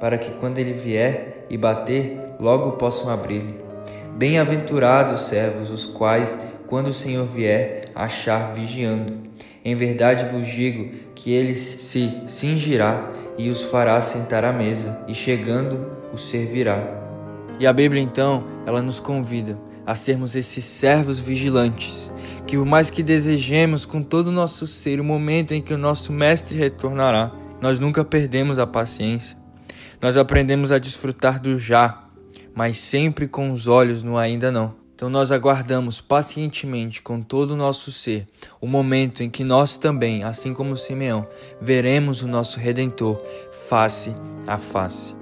para 0.00 0.16
que 0.16 0.30
quando 0.32 0.58
ele 0.58 0.72
vier 0.72 1.46
e 1.50 1.58
bater, 1.58 2.18
logo 2.40 2.72
possam 2.72 3.10
abrir-lhe. 3.10 3.60
Bem-aventurados 4.16 5.26
servos 5.26 5.70
os 5.70 5.84
quais 5.84 6.38
quando 6.70 6.86
o 6.86 6.94
Senhor 6.94 7.26
vier, 7.26 7.86
achar 7.94 8.54
vigiando. 8.54 9.18
Em 9.62 9.74
verdade 9.74 10.24
vos 10.24 10.46
digo 10.46 10.96
que 11.14 11.32
ele 11.32 11.56
se 11.56 12.22
cingirá 12.26 13.10
e 13.36 13.50
os 13.50 13.62
fará 13.62 14.00
sentar 14.00 14.44
à 14.44 14.52
mesa, 14.52 15.00
e 15.08 15.14
chegando 15.14 15.86
os 16.12 16.28
servirá. 16.28 16.78
E 17.58 17.66
a 17.66 17.72
Bíblia 17.72 18.00
então, 18.00 18.44
ela 18.66 18.80
nos 18.80 19.00
convida 19.00 19.58
a 19.84 19.94
sermos 19.94 20.36
esses 20.36 20.64
servos 20.64 21.18
vigilantes, 21.18 22.10
que 22.46 22.56
por 22.56 22.66
mais 22.66 22.90
que 22.90 23.02
desejemos 23.02 23.84
com 23.84 24.02
todo 24.02 24.28
o 24.28 24.32
nosso 24.32 24.66
ser 24.66 25.00
o 25.00 25.04
momento 25.04 25.52
em 25.52 25.60
que 25.60 25.74
o 25.74 25.78
nosso 25.78 26.12
mestre 26.12 26.58
retornará, 26.58 27.32
nós 27.60 27.78
nunca 27.78 28.04
perdemos 28.04 28.58
a 28.58 28.66
paciência. 28.66 29.36
Nós 30.00 30.16
aprendemos 30.16 30.70
a 30.70 30.78
desfrutar 30.78 31.40
do 31.40 31.58
já, 31.58 32.04
mas 32.54 32.78
sempre 32.78 33.26
com 33.26 33.50
os 33.50 33.66
olhos 33.66 34.02
no 34.02 34.16
ainda 34.16 34.52
não. 34.52 34.79
Então 35.00 35.08
nós 35.08 35.32
aguardamos 35.32 35.98
pacientemente 35.98 37.00
com 37.00 37.22
todo 37.22 37.52
o 37.52 37.56
nosso 37.56 37.90
ser 37.90 38.28
o 38.60 38.66
momento 38.66 39.22
em 39.22 39.30
que 39.30 39.42
nós 39.42 39.78
também, 39.78 40.22
assim 40.24 40.52
como 40.52 40.76
Simeão, 40.76 41.26
veremos 41.58 42.20
o 42.20 42.28
nosso 42.28 42.60
redentor 42.60 43.16
face 43.66 44.14
a 44.46 44.58
face. 44.58 45.19